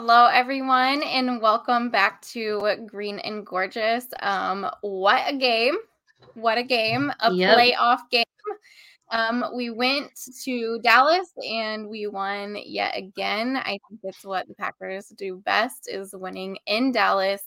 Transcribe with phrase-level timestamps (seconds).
[0.00, 4.06] Hello, everyone, and welcome back to Green and Gorgeous.
[4.20, 5.74] Um, what a game!
[6.34, 7.12] What a game!
[7.18, 7.58] A Yep.
[7.58, 8.24] playoff game.
[9.10, 10.12] Um, we went
[10.44, 13.56] to Dallas and we won yet again.
[13.56, 17.42] I think it's what the Packers do best is winning in Dallas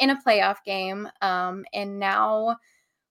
[0.00, 1.08] in a playoff game.
[1.22, 2.56] Um, and now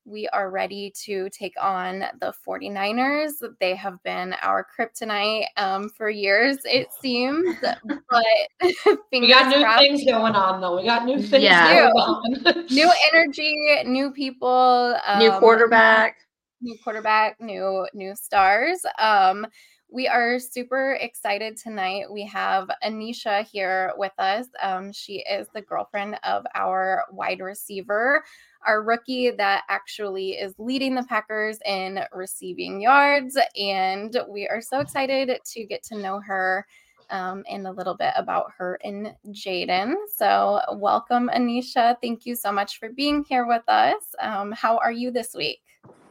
[0.05, 3.31] we are ready to take on the 49ers.
[3.59, 7.55] They have been our kryptonite um, for years, it seems.
[7.61, 8.27] But
[9.11, 9.79] We got new crossed.
[9.79, 10.75] things going on though.
[10.77, 11.89] We got new things Yeah.
[11.89, 12.65] going on.
[12.69, 16.17] New energy, new people, New um, quarterback.
[16.61, 18.85] new quarterback, new new stars.
[18.99, 19.45] Um,
[19.91, 22.11] we are super excited tonight.
[22.11, 24.47] We have Aneisha here with us.
[24.59, 28.23] Um, she is the girlfriend of our wide receiver,
[28.65, 33.37] our rookie that actually is leading the Packers in receiving yards.
[33.57, 36.65] And we are so excited to get to know her
[37.09, 39.93] um, and a little bit about her and Jayden.
[40.15, 41.95] So, welcome, Aneisha.
[42.01, 44.01] Thank you so much for being here with us.
[44.21, 45.61] Um, how are you this week?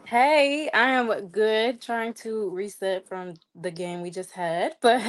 [0.05, 1.81] Hey, I am good.
[1.81, 5.01] Trying to reset from the game we just had, but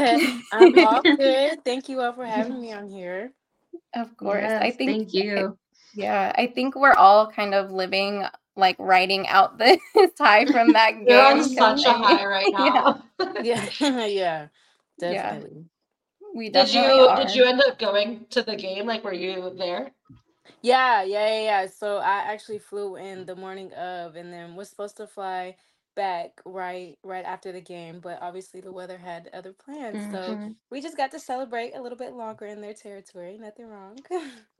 [0.51, 1.63] I'm all good.
[1.65, 3.31] Thank you all for having me on here.
[3.95, 4.51] Of course.
[4.51, 5.57] I think Thank you.
[5.93, 9.79] Yeah, I think we're all kind of living like writing out the
[10.17, 11.07] tie from that game.
[11.07, 12.83] You're on 'cause such a I mean, high right Yeah.
[12.83, 13.03] now.
[13.43, 14.47] Yeah, yeah,
[14.99, 15.65] definitely.
[16.35, 17.17] We Did you are.
[17.17, 18.85] did you end up going to the game?
[18.85, 19.91] Like were you there?
[20.61, 21.67] Yeah, yeah, yeah, yeah.
[21.67, 25.55] So I actually flew in the morning of, and then was supposed to fly
[25.95, 30.55] back right right after the game, but obviously the weather had other plans, so Mhm.
[30.71, 33.37] we just got to celebrate a little bit longer in their territory.
[33.39, 33.99] Nothing wrong,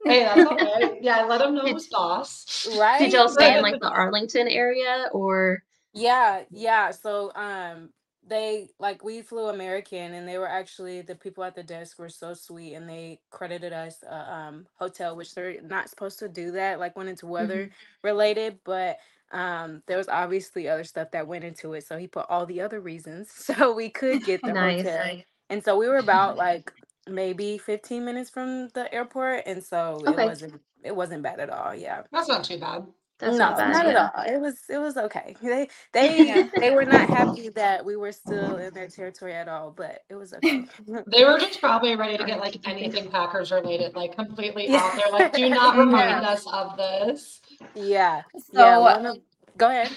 [0.06, 0.98] Hey, that's okay.
[1.00, 2.46] Yeah, let them know who's boss.
[2.64, 2.98] right?
[2.98, 5.62] Did y'all stay in like the Arlington area or?
[5.92, 6.90] Yeah, yeah.
[6.92, 7.90] So um
[8.26, 12.08] they like we flew American and they were actually the people at the desk were
[12.08, 16.50] so sweet and they credited us a um hotel which they're not supposed to do
[16.52, 17.70] that like when it's weather
[18.02, 18.98] related but
[19.34, 22.62] um there was obviously other stuff that went into it so he put all the
[22.62, 24.84] other reasons so we could get the Nice.
[24.86, 25.12] hotel
[25.50, 26.72] and so we were about like
[27.08, 30.22] maybe 15 minutes from the airport and so Okay.
[30.22, 32.86] it wasn't it wasn't bad at all yeah That's not too bad.
[33.20, 33.72] That's no, not bad.
[33.72, 34.12] not at all.
[34.26, 35.36] It was it was okay.
[35.42, 36.48] They they Yeah.
[36.58, 40.16] they were not happy that we were still in their territory at all, but it
[40.16, 40.62] was okay.
[41.06, 44.80] They were just probably ready to get like anything Packers related, like completely Yeah.
[44.80, 45.10] out there.
[45.12, 46.30] Like, do not remind Yeah.
[46.30, 47.42] us of this.
[47.74, 48.22] yeah.
[48.54, 48.78] So yeah.
[48.78, 49.18] One of,
[49.58, 49.96] go ahead.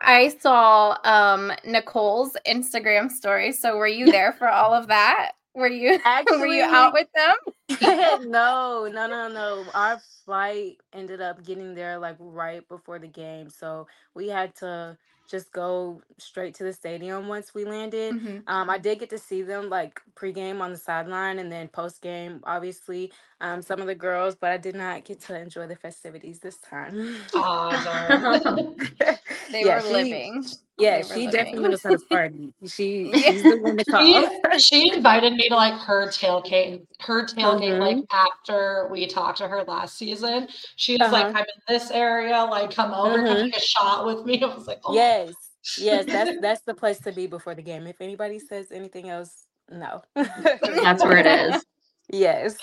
[0.00, 3.52] I saw um Nicole's Instagram story.
[3.52, 5.32] So were you there for all of that?
[5.54, 7.34] Were you actually were you out with them?
[8.30, 9.64] no, no, no, no.
[9.74, 14.96] Our flight ended up getting there like right before the game, so we had to
[15.30, 18.14] just go straight to the stadium once we landed.
[18.14, 18.42] Mhm.
[18.46, 22.40] Um, I did get to see them like pregame on the sideline and then postgame,
[22.44, 23.10] obviously,
[23.40, 26.58] um, some of the girls, but I did not get to enjoy the festivities this
[26.58, 27.16] time.
[27.34, 28.76] Aw, darn.
[29.50, 30.44] They Yeah, were she- living.
[30.78, 32.52] Yeah, she definitely knows how to party.
[32.66, 34.28] She she's the one to call.
[34.58, 38.06] she, she invited me to like her tailgate, her tailgate, like Mhm.
[38.10, 40.48] after we talked to her last season.
[40.76, 41.38] She was like, Uh-huh.
[41.38, 43.42] I'm in this area, like come over, come Mhm.
[43.44, 44.42] take a shot with me.
[44.42, 45.34] I was like, oh Yes,
[45.78, 47.86] yes, that's that's the place to be before the game.
[47.86, 50.02] If anybody says anything else, no.
[50.14, 51.64] That's where it is.
[52.10, 52.56] Yes.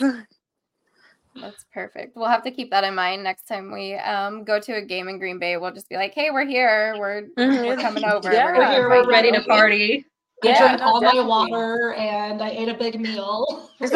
[1.36, 2.16] That's perfect.
[2.16, 5.08] We'll have to keep that in mind next time we um go to a game
[5.08, 5.58] in Green Bay.
[5.58, 6.96] We'll just be like, "Hey, we're here.
[6.98, 7.82] We're we're Mhm.
[7.82, 8.32] coming over.
[8.32, 8.46] Yeah.
[8.46, 10.06] We're We're here, we're Ready to party.
[10.44, 13.70] I drank no, all my water and I ate a big meal.
[13.82, 13.94] It's,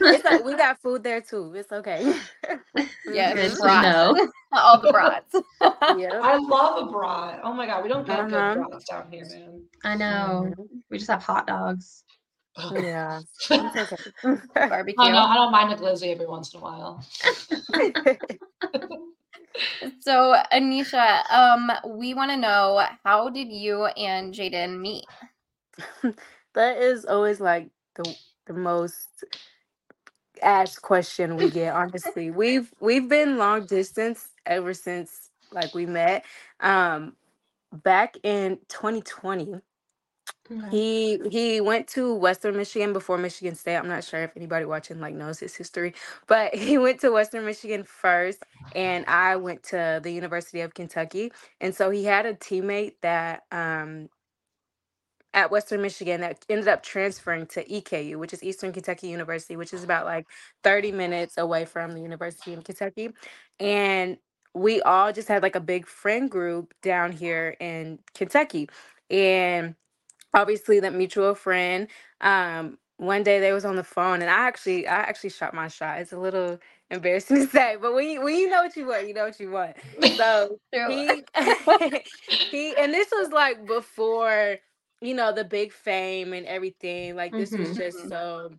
[0.00, 1.52] it's like we got food there too.
[1.54, 2.14] It's okay.
[3.06, 3.82] Yes, Good to brats.
[3.88, 4.28] know.
[4.52, 5.34] All the brats.
[5.98, 6.20] Yeah.
[6.22, 7.40] I love a brat.
[7.42, 8.54] Oh my god, we don't get Uh-huh.
[8.54, 9.62] good brats down here, man.
[9.84, 10.52] I know.
[10.90, 12.04] We just have hot dogs.
[12.56, 12.82] Ugh.
[12.82, 13.20] Yeah.
[13.50, 13.96] I It's okay.
[14.68, 15.12] Barbecue.
[15.12, 17.04] know, I don't mind a glizzy every once in a while.
[20.00, 25.04] So, Aneisha, um, we want to know how did you and Jayden meet?
[26.54, 28.14] that is always like the
[28.46, 29.24] the most
[30.42, 36.24] asked question we get honestly we've we've been long distance ever since like we met
[36.60, 37.14] um
[37.72, 39.54] back in 2020
[40.70, 45.00] he he went to western michigan before michigan state i'm not sure if anybody watching
[45.00, 45.94] like knows his history
[46.26, 48.44] but he went to western michigan first
[48.74, 53.44] and i went to the university of kentucky and so he had a teammate that
[53.52, 54.08] um
[55.32, 59.72] at Western Michigan that ended up transferring to EKU, which is Eastern Kentucky University, which
[59.72, 60.26] is about like
[60.64, 63.10] 30 minutes away from the University of Kentucky.
[63.60, 64.18] And
[64.54, 68.68] we all just had like a big friend group down here in Kentucky.
[69.08, 69.76] And
[70.34, 71.88] obviously that mutual friend
[72.20, 75.68] um one day they was on the phone, and I actually I actually shot my
[75.68, 76.00] shot.
[76.00, 76.58] It's a little
[76.90, 79.40] embarrassing to say, but when you when you know what you want, you know what
[79.40, 79.76] you want.
[80.18, 80.92] So True.
[80.92, 81.26] he
[82.50, 84.56] he and this was like before
[85.00, 87.16] you know the big fame and everything.
[87.16, 87.76] Like this was Mhm.
[87.76, 88.52] just so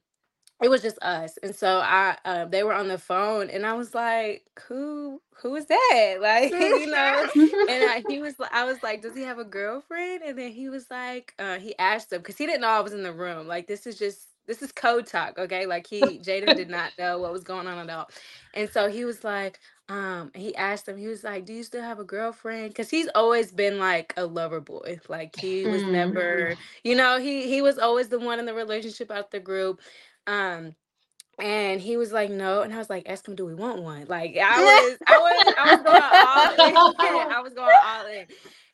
[0.61, 3.73] it was just us and so i uh, they were on the phone and i
[3.73, 6.17] was like who who is that?
[6.21, 7.27] Like you know
[7.67, 10.23] and I, he was i was like does he have a girlfriend?
[10.25, 12.93] And then he was like uh he asked him because he didn't know i was
[12.93, 15.65] in the room like this is just this is code talk okay?
[15.67, 18.09] Like he jayden did not know what was going on at all.
[18.53, 19.59] And so he was like
[19.89, 22.69] um he asked him he was like do you still have a girlfriend?
[22.69, 25.91] Because he's always been like a lover boy like he was Mm.
[25.91, 29.81] never you know he he was always the one in the relationship out the group
[30.27, 30.75] um
[31.39, 34.05] and he was like no and i was like ask him do we want one
[34.07, 35.83] like i was i was i was
[36.57, 38.25] going all in i was going all in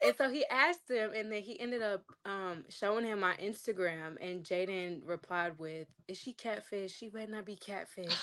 [0.04, 4.16] and so he asked him and then he ended up um showing him my instagram
[4.22, 8.14] and jayden replied with is she catfish she better not be catfish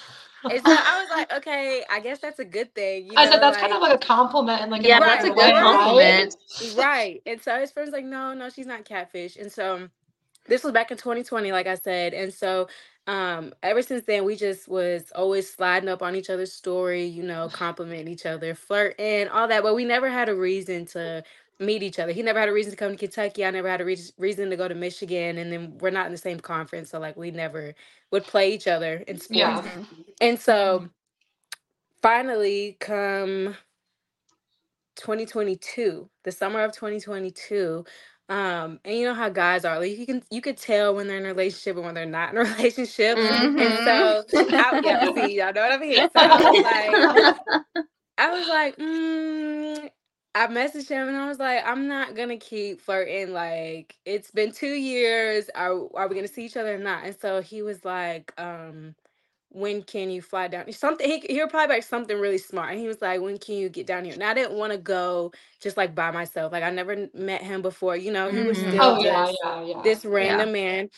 [0.44, 3.40] and so i was like okay i guess that's a good thing you I said
[3.40, 5.54] that's like- kind of like a compliment and like yeah, in that's a good right?
[5.62, 6.36] compliment.
[6.76, 7.22] right.
[7.26, 9.36] And so his friend's like, no, no, she's not catfish.
[9.36, 9.88] And so
[10.46, 12.14] this was back in 2020, like I said.
[12.14, 12.68] And so
[13.06, 17.22] um ever since then we just was always sliding up on each other's story, you
[17.22, 19.62] know, complimenting each other, flirting, all that.
[19.62, 21.24] But we never had a reason to
[21.60, 22.12] meet each other.
[22.12, 23.44] He never had a reason to come to Kentucky.
[23.44, 25.38] I never had a reas- reason to go to Michigan.
[25.38, 26.90] And then we're not in the same conference.
[26.90, 27.74] So like we never
[28.12, 29.30] would play each other in sports.
[29.30, 29.62] Yeah.
[29.62, 29.86] Mhm.
[30.20, 30.88] And so
[32.02, 33.56] finally, come
[34.96, 37.84] 2022, the summer of 2022,
[38.28, 41.18] um, and you know how guys are, like you can you could tell when they're
[41.18, 43.22] in a relationship and when they're not in a relationship.
[43.58, 43.78] And Mhm.
[43.78, 44.24] so
[44.58, 46.08] I, yeah, see, y'all know what I mean.
[46.10, 47.06] So I was like,
[48.18, 49.90] I was like, mm,
[50.34, 53.32] I messaged him and I was like, I'm not gonna keep flirting.
[53.32, 55.50] Like, it's been two years.
[55.54, 57.04] Are are we gonna see each other or not?
[57.04, 58.94] And so he was like, um,
[59.54, 60.70] when can you fly down?
[60.72, 62.72] Something he he replied back something really smart.
[62.72, 64.14] And he was like, When can you get down here?
[64.14, 66.52] And I didn't want to go just like by myself.
[66.52, 67.96] Like I never n- met him before.
[67.96, 68.60] You know, he was Mhm.
[68.60, 69.82] still Oh yeah, just yeah, yeah.
[69.82, 70.90] this random man.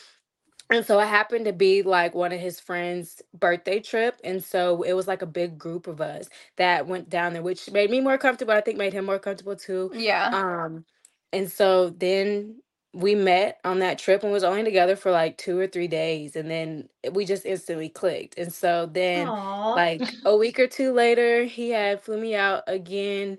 [0.69, 4.19] And so it happened to be like one of his friends' birthday trip.
[4.23, 7.71] And so it was like a big group of us that went down there, which
[7.71, 8.53] made me more comfortable.
[8.53, 9.91] I think made him more comfortable too.
[9.91, 10.33] Yeah.
[10.33, 10.85] Um,
[11.31, 12.61] and so then
[12.93, 16.35] we met on that trip and was only together for like two or three days.
[16.35, 18.37] And then we just instantly clicked.
[18.37, 19.75] And so then Aw.
[19.75, 23.37] like a week or two later, he had flew me out again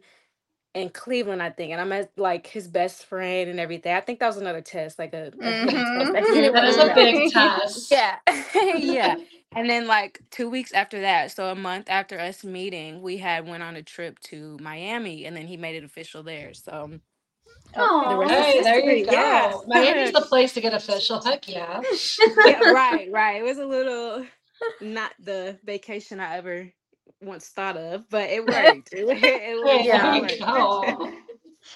[0.75, 3.95] in Cleveland, I think, and I met like his best friend and everything.
[3.95, 6.33] I think that was another test, like a, a test Mhm.
[6.33, 7.93] didn't that want a big test.
[7.93, 8.19] yeah,
[8.77, 9.17] yeah.
[9.55, 13.47] And then like two weeks after that, so a month after us meeting, we had
[13.49, 16.55] went on a trip to Miami, and then he made it official there.
[16.55, 17.01] So
[17.77, 18.19] Aw.
[18.19, 19.13] the Hey, there you go.
[19.13, 19.55] Yeah.
[19.67, 21.23] Miami's the place to get official.
[21.23, 21.85] Heck yeah.
[22.45, 23.41] yeah, right, right.
[23.41, 24.27] It was a little
[24.81, 26.71] not the vacation I ever
[27.23, 28.91] once thought of, but it worked.
[28.93, 30.03] It, it, it Yeah.
[30.03, 31.28] there worked.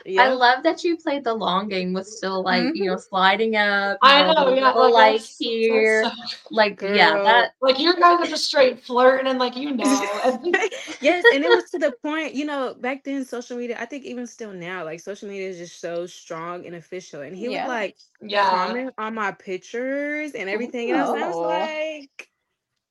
[0.04, 0.22] You go.
[0.22, 2.98] I love that you played the long game with still like you know mm-hmm.
[2.98, 3.98] sliding up.
[4.02, 6.10] I know, the yeah, little, like, like here, so-
[6.50, 10.40] like yeah, that like you guys are just straight flirting and like you know.
[11.00, 14.04] Yes, and it was to the point, you know, back then social media, I think
[14.04, 17.22] even still now, like social media is just so strong and official.
[17.22, 17.64] And he Yeah.
[17.64, 18.48] would like yeah.
[18.48, 20.90] comment on my pictures and everything.
[20.90, 21.40] And I was, I was Oh.
[21.40, 22.28] like,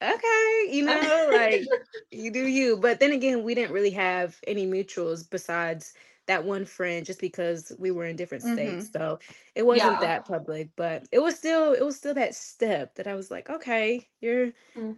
[0.02, 1.72] okay, you know, like
[2.12, 2.78] you do you.
[2.78, 5.94] But then again, we didn't really have any mutuals besides
[6.28, 8.90] that one friend just because we were in different states.
[8.94, 9.20] So
[9.56, 10.02] it wasn't Yeah.
[10.02, 13.50] that public, but it was still it was still that step that I was like,
[13.50, 14.52] okay, you're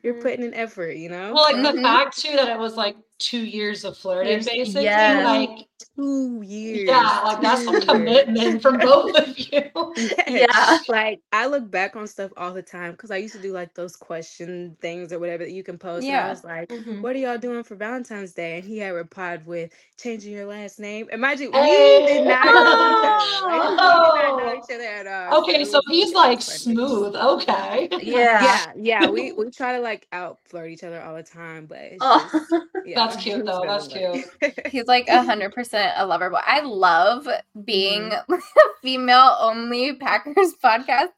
[0.03, 0.15] you're Mhm.
[0.15, 1.33] putting an effort, you know?
[1.33, 1.81] Well, like the Mhm.
[1.81, 4.83] fact too that it was like two years of flirting, Years- basically.
[4.83, 5.25] yes.
[5.25, 5.67] Like
[5.97, 6.87] two years.
[6.89, 9.69] yeah, like that's some commitment from both of you.
[10.27, 10.79] Yeah.
[10.87, 13.73] Like I look back on stuff all the time because I used to do like
[13.75, 16.03] those question things or whatever that you can post.
[16.03, 16.25] And Yeah.
[16.25, 17.01] I was like, Mhm.
[17.01, 18.57] what are y'all doing for Valentine's Day?
[18.57, 21.07] And he had replied with changing your last name.
[21.11, 22.05] Imagine we Hey.
[22.07, 23.47] did not know each other.
[23.47, 24.57] Like, we did not know Oh.
[24.57, 25.41] each other at all.
[25.43, 26.75] Okay, it so he's like was funny.
[26.75, 27.15] smooth.
[27.15, 27.89] Okay.
[28.01, 28.43] Yeah.
[28.43, 29.09] Yeah, yeah.
[29.09, 32.29] We we try to like out flirt each other all the time, but it's Oh.
[32.31, 32.51] just,
[32.85, 33.63] yeah, That's cute, though.
[33.65, 34.25] That's cute.
[34.71, 36.39] He's like a hundred percent a lover boy.
[36.45, 37.27] I love
[37.65, 38.33] being Mm-hmm.
[38.33, 38.37] a
[38.81, 41.09] female only Packers podcast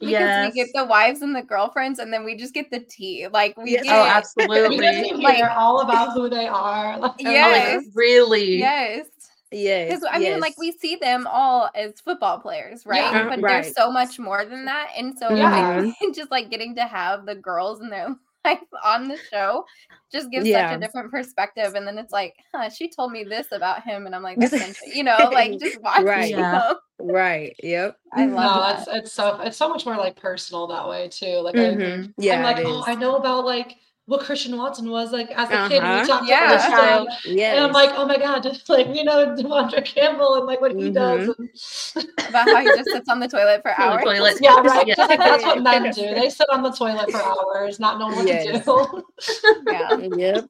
[0.00, 0.46] because yes.
[0.46, 3.28] we get the wives and the girlfriends, and then we just get the tea.
[3.28, 3.84] Like we Yes.
[3.84, 4.78] get, oh, absolutely.
[4.78, 6.98] to Like- hear all about who they are.
[6.98, 8.58] Like, Oh, like, yes, really.
[8.58, 9.06] yes.
[9.52, 9.88] yes.
[9.90, 12.98] Because I mean, like we see them all as football players, right?
[13.12, 13.28] Yeah.
[13.28, 13.62] but Right.
[13.62, 15.80] there's so much more than that, and so Yeah.
[15.82, 18.08] like, just like getting to have the girls and their
[18.44, 19.64] life on the show
[20.10, 21.74] just gives such a different perspective.
[21.74, 24.38] And then it's like, huh, she told me this about him, and I'm like,
[24.94, 26.30] you know, like just watch Right.
[26.30, 26.74] you Yeah.
[26.98, 27.56] Right.
[27.62, 27.96] Yep.
[28.12, 28.96] I No, love that's that.
[28.96, 31.38] it's so it's so much more like personal that way too.
[31.38, 32.14] Like I, Mhm.
[32.18, 32.36] Yeah.
[32.36, 32.84] I'm like, oh, is.
[32.86, 33.76] I know about like
[34.12, 35.78] what Christian Watson was like as a kid.
[35.78, 36.00] And Uh-huh.
[36.02, 36.44] we talked Yeah.
[36.44, 37.08] about his child.
[37.24, 37.56] Yes.
[37.56, 40.72] And I'm like, oh my god, just like we know De'Vondre Campbell and like what
[40.76, 41.28] he does.
[41.28, 41.98] Mm-hmm.
[41.98, 42.08] And...
[42.28, 44.04] About how he just sits on the toilet for On the hours.
[44.04, 44.36] toilet.
[44.40, 44.86] yeah, right.
[44.86, 44.94] Yeah.
[44.94, 46.14] Just like that's what men do.
[46.14, 48.46] They sit on the toilet for hours, not knowing what Yes.
[48.46, 49.62] to do.
[49.66, 49.96] Yeah.
[50.16, 50.44] yep.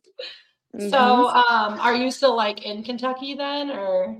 [0.78, 1.50] so, Mhm.
[1.50, 4.16] um, are you still like in Kentucky then, or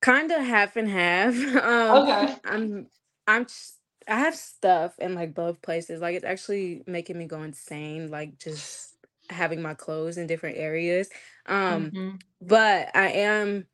[0.00, 1.34] kind of half and half.
[1.36, 2.34] Um, Okay.
[2.44, 2.86] I'm
[3.26, 3.78] I'm s-
[4.08, 6.00] I have stuff in like both places.
[6.00, 8.10] Like it's actually making me go insane.
[8.10, 8.96] Like just
[9.30, 11.08] having my clothes in different areas.
[11.46, 12.20] Um, Mhm.
[12.40, 13.66] but I am.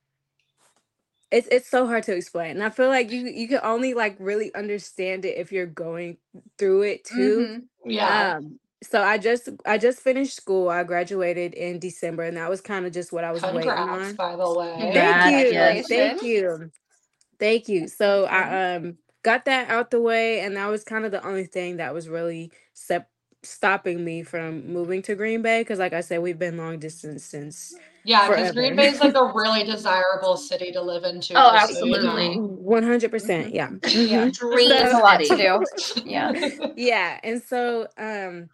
[1.30, 4.16] It's it's so hard to explain, and I feel like you you can only like
[4.18, 6.16] really understand it if you're going
[6.56, 7.46] through it too.
[7.84, 7.90] Mhm.
[7.90, 8.36] yeah?
[8.36, 10.70] Um, so I just I just finished school.
[10.70, 14.08] I graduated in December, and that was kind of just what I was waiting Congrats,
[14.08, 14.16] on.
[14.16, 14.76] by the way.
[14.78, 15.24] Congrats.
[15.24, 15.52] Thank you.
[15.52, 15.88] yes.
[15.88, 16.70] Thank you.
[17.38, 17.88] Thank you.
[17.88, 21.44] So I um got that out the way and that was kind of the only
[21.44, 23.10] thing that was really sep-
[23.42, 27.24] stopping me from moving to Green Bay because like I said we've been long distance
[27.24, 28.74] since Yeah, because Green.
[28.74, 31.34] Bay is like a really desirable city to live into.
[31.36, 32.08] Oh, just so you know.
[32.08, 32.38] absolutely.
[32.64, 33.68] 100% yeah.
[33.88, 34.26] Yeah.
[34.28, 34.38] Mhm.
[34.38, 36.02] Dream There's a lot to do.
[36.06, 36.32] Yeah.
[36.76, 38.48] yeah and so um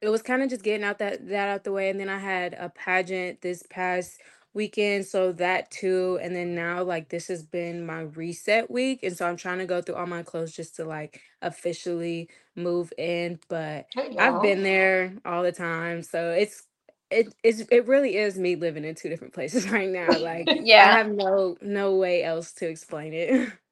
[0.00, 2.16] it was kind of just getting out that that out the way and then i
[2.18, 4.18] had a pageant this past
[4.52, 9.16] weekend so that too and then now like this has been my reset week and
[9.16, 13.38] so i'm trying to go through all my clothes just to like officially move in
[13.48, 16.64] but There you i've been there all the time so it's
[17.12, 20.94] it is it really is me living in two different places right now like yeah
[20.94, 23.52] i have no no way else to explain it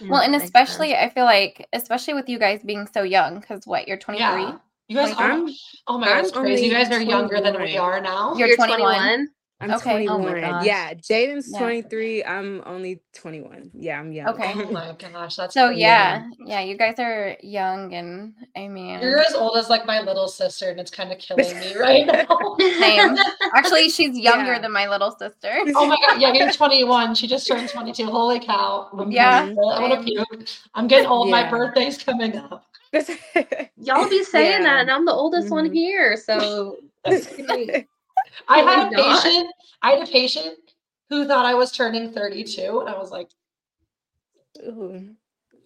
[0.00, 1.12] Well, and especially, sense.
[1.12, 4.20] I feel like, especially with you guys being so young, because what, you're 23?
[4.20, 4.58] Yeah.
[4.88, 5.48] You guys, are I'm-
[5.86, 6.66] oh my god, it's crazy.
[6.66, 8.34] You guys are younger than we are now.
[8.34, 9.28] You're 21?
[9.62, 10.08] I'm Okay.
[10.08, 10.40] Oh my 21.
[10.40, 10.66] gosh.
[10.66, 11.58] yeah, Jayden's Yeah.
[11.58, 12.24] 23.
[12.24, 13.70] I'm only 21.
[13.74, 14.28] Yeah, I'm young.
[14.34, 14.52] Okay.
[14.56, 15.82] Oh my gosh, that's So, crazy.
[15.82, 20.00] yeah, yeah, you guys are young, and I mean, You're as old as like my
[20.00, 22.56] little sister, and it's kind of killing me right now.
[22.80, 23.16] Same.
[23.54, 24.58] actually, she's younger Yeah.
[24.58, 25.52] than my little sister.
[25.76, 27.14] Oh my god, yeah, you're 21.
[27.14, 28.06] She just turned 22.
[28.06, 28.88] Holy cow.
[28.98, 30.16] I'm Yeah, I want same.
[30.16, 30.48] to puke.
[30.74, 31.30] I'm getting old.
[31.30, 31.50] My Yeah.
[31.50, 32.66] birthday's coming up.
[33.76, 34.62] Y'all be saying Yeah.
[34.64, 35.74] that, and I'm the oldest one Mhm.
[35.74, 36.78] here, so
[38.48, 39.52] I had a patient.
[39.82, 40.56] I had a patient
[41.08, 43.28] who thought I was turning 32, and I was like,
[44.66, 45.14] Ooh,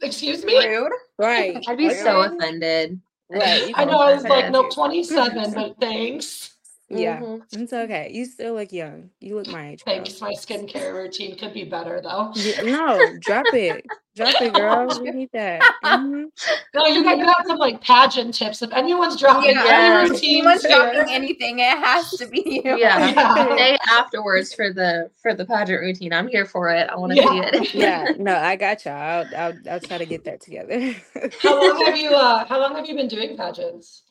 [0.03, 0.93] "Excuse me." Rude.
[1.19, 1.63] right.
[1.69, 3.01] I'd be so offended.
[3.29, 3.73] Right.
[3.75, 3.99] I know.
[3.99, 4.71] I was like, offend "No, you.
[4.71, 6.56] 27, but thanks."
[6.89, 7.43] Yeah, Mhm.
[7.53, 8.11] it's okay.
[8.13, 9.11] You still look young.
[9.19, 9.85] You look my age.
[9.85, 9.95] girl.
[9.97, 10.21] Thanks.
[10.21, 12.31] My skincare routine could be better though.
[12.37, 13.85] Yeah, no, drop it.
[14.15, 14.87] Drop it, girl.
[15.03, 15.63] We need that.
[15.85, 16.27] Mhm.
[16.75, 18.61] No, you got you have some like pageant tips.
[18.63, 19.65] If anyone's dropping Yeah.
[19.67, 22.77] any If routines, anyone's dropping anything, it has to be you.
[22.79, 22.99] Yeah.
[23.17, 23.57] Yeah.
[23.57, 26.13] Day afterwards for the for the pageant routine.
[26.13, 26.89] I'm here for it.
[26.89, 27.51] I want to Yeah.
[27.51, 27.75] see it.
[27.75, 28.95] Yeah, no, I got y'all.
[28.95, 30.95] I'll, I'll, I'll try to get that together.
[31.43, 34.03] How long have you uh how long have you been doing pageants?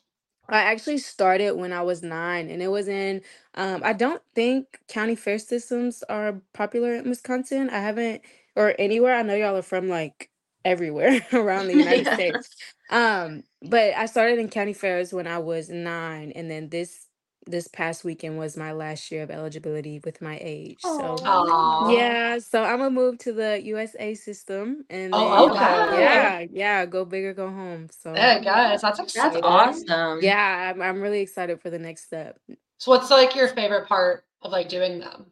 [0.48, 3.22] I actually started when I was nine, and it was in.
[3.54, 7.70] Um, I don't think county fair systems are popular in Wisconsin.
[7.70, 8.22] I haven't,
[8.56, 9.14] or anywhere.
[9.16, 10.30] I know y'all are from like
[10.64, 12.14] everywhere around the United Yeah.
[12.14, 12.50] States.
[12.90, 17.05] Um, but I started in county fairs when I was nine, and then this
[17.46, 20.80] this past weekend was my last year of eligibility with my age.
[20.80, 21.92] So Aw.
[21.92, 26.02] yeah, so I'm gonna move to the USA system, and Oh, then, okay.
[26.02, 27.88] yeah, yeah, go big or go home.
[27.90, 29.44] So Hey guys, that's That's exciting.
[29.44, 30.20] awesome.
[30.20, 32.38] yeah, I'm, I'm really excited for the next step.
[32.78, 35.26] So what's like your favorite part of like doing them?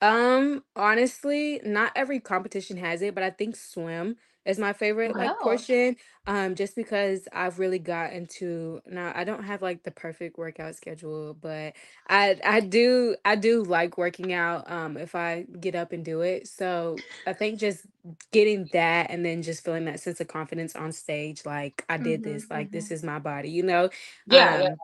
[0.00, 4.16] Um, honestly, not every competition has it, but I think swim
[4.48, 5.38] is my favorite like Wow.
[5.38, 5.96] portion.
[6.26, 10.76] Um, just because I've really got into now I don't have like the perfect workout
[10.76, 11.74] schedule, but
[12.08, 16.22] I I do I do like working out um if I get up and do
[16.22, 16.48] it.
[16.48, 17.86] So I think just
[18.32, 22.22] getting that and then just feeling that sense of confidence on stage, like I did
[22.22, 22.92] Mhm, this, like this mhm.
[22.92, 23.90] is my body, you know?
[24.26, 24.68] Yeah, yeah.
[24.68, 24.78] Um,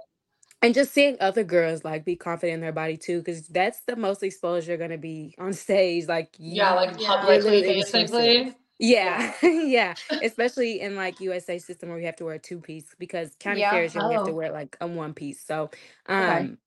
[0.63, 3.97] and just seeing other girls like be confident in their body too, because that's the
[3.97, 6.09] most exposure you're gonna be on stage.
[6.09, 7.17] Like Yeah, you- like Yeah.
[7.21, 8.35] publicly expensive.
[8.35, 8.57] basically.
[8.79, 9.95] Yeah, yeah.
[10.21, 13.63] Especially in like USA system where you have to wear a two piece because county
[13.63, 13.65] Yeah.
[13.65, 14.35] fairs you only have to Oh.
[14.35, 15.41] wear like a one piece.
[15.45, 15.71] So
[16.19, 16.47] Okay.
[16.47, 16.59] um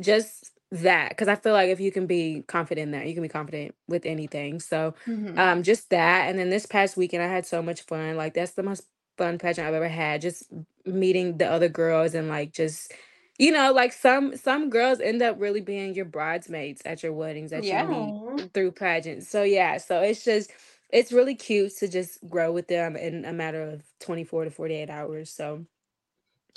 [0.00, 3.22] just that because I feel like if you can be confident in that, you can
[3.22, 4.60] be confident with anything.
[4.60, 5.36] So Mhm.
[5.36, 8.52] um just that and then this past weekend i had so much fun like that's
[8.52, 8.82] the most
[9.16, 10.50] fun pageant i've ever had just
[10.86, 12.92] meeting the other girls and like just
[13.38, 17.50] you know like some some girls end up really being your bridesmaids at your weddings
[17.50, 18.16] that you meet
[18.54, 20.50] through pageants so yeah so it's just
[20.92, 24.90] it's really cute to just grow with them in a matter of 24 to 48
[24.90, 25.64] hours so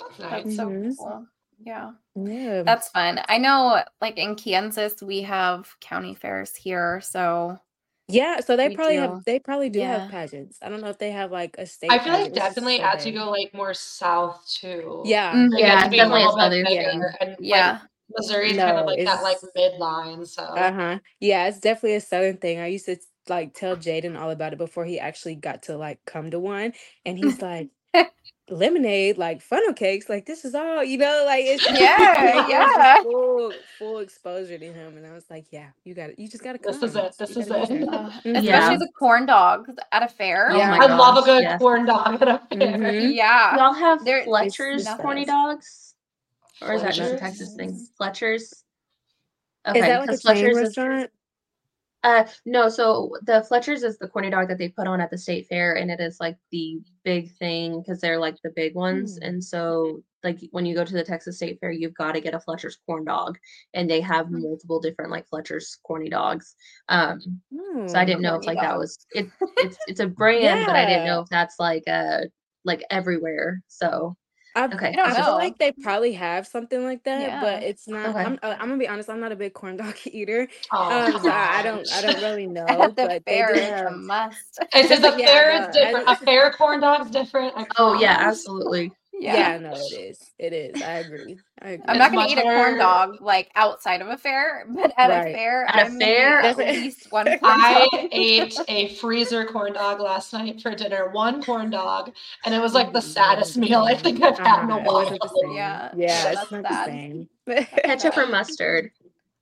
[0.00, 0.56] That's That's nice.
[0.56, 0.96] so Mhm.
[0.98, 1.26] cool.
[1.60, 1.92] Yeah.
[2.16, 2.62] Yeah.
[2.64, 3.20] That's fun.
[3.28, 7.58] I know like in Kansas we have county fairs here, so
[8.08, 9.00] Yeah, so they probably do.
[9.00, 10.00] have they probably do Yeah.
[10.00, 10.58] have pageants.
[10.62, 12.36] I don't know if they have like a state I feel like pageant.
[12.36, 15.02] It's definitely so as you go like more south too.
[15.06, 15.34] Yeah.
[15.34, 15.50] Mhm.
[15.52, 17.00] They Yeah, get to be definitely a little southern bigger, thing.
[17.20, 17.78] and like, yeah.
[18.10, 20.26] Missouri's kind of like that like midline.
[20.26, 20.98] So Uh-huh.
[21.20, 22.58] Yeah, it's definitely a southern thing.
[22.60, 22.96] I used to
[23.28, 26.72] like tell Jayden all about it before he actually got to like come to one.
[27.06, 27.68] And he's like,
[28.50, 32.50] lemonade, like funnel cakes, like this is all, you know, like it's Yeah, it was
[32.50, 33.02] yeah.
[33.02, 34.96] full full exposure to him.
[34.96, 36.18] And I was like, Yeah, you got it.
[36.18, 36.72] You just gotta come.
[36.78, 37.54] This is it, this You is it.
[37.88, 38.16] Uh, Mhm.
[38.16, 38.76] especially Yeah.
[38.76, 40.50] the corn dogs at a fair.
[40.50, 40.70] Oh Yeah.
[40.76, 41.58] my I love a good yes.
[41.58, 42.58] corn dog at a fair.
[42.78, 43.14] Mhm.
[43.14, 43.56] Yeah.
[43.56, 45.94] Y'all have There- Fletcher's corny dogs?
[46.62, 47.86] Or is that just a Texas thing?
[47.96, 48.42] Fletcher's?
[48.42, 48.52] Is
[49.64, 51.10] that like a because chain Fletcher's is restaurant?
[52.04, 55.18] Uh, no, so the Fletcher's is the corny dog that they put on at the
[55.18, 59.18] state fair, and it is like the big thing because they're like the big ones.
[59.18, 59.22] Hmm.
[59.22, 62.34] And so, like when you go to the Texas State Fair, you've got to get
[62.34, 63.38] a Fletcher's corn dog,
[63.74, 64.42] and they have Hmm.
[64.42, 66.54] multiple different like Fletcher's corny dogs.
[66.90, 67.40] Um,
[67.86, 68.06] so I Oh.
[68.06, 69.32] didn't know if like that was it.
[69.60, 72.22] It's it's a brand, but I didn't know if that's like uh
[72.64, 73.62] like everywhere.
[73.68, 74.16] So
[74.56, 74.88] I, Okay.
[74.88, 75.36] I don't I feel know.
[75.36, 77.40] like they probably have something like that, Yeah.
[77.40, 78.06] but it's not.
[78.10, 78.20] Okay.
[78.24, 79.10] I'm, uh, I'm gonna be honest.
[79.10, 81.90] I'm not a big corn dog eater, Oh, um, so I, I don't.
[81.92, 82.66] I don't really know.
[82.66, 83.92] At the but they fair, do it's a have.
[83.96, 84.60] must.
[84.74, 86.08] I said the Yeah, fair no, is different.
[86.08, 87.54] I- A fair corn dog's different.
[87.56, 88.38] I oh yeah, promise.
[88.38, 88.92] absolutely.
[89.20, 89.58] Yeah.
[89.58, 90.18] no, it is.
[90.38, 90.82] It is.
[90.82, 91.38] I agree.
[91.62, 91.84] I agree.
[91.88, 95.08] I'm not gonna much eat a corn dog like outside of a fair, but at
[95.10, 95.28] Right.
[95.28, 96.40] a fair, At a I'm gonna fair?
[96.40, 98.08] at least one corn I dog.
[98.12, 101.10] ate a freezer corn dog last night for dinner.
[101.10, 102.12] One corn dog,
[102.44, 104.94] and it was like the saddest meal I think I've had in a Uh-huh, while.
[105.04, 105.52] wasn't the same.
[105.56, 107.28] Yeah, Yeah, yeah, it's that's not the same.
[107.84, 108.90] Ketchup or mustard?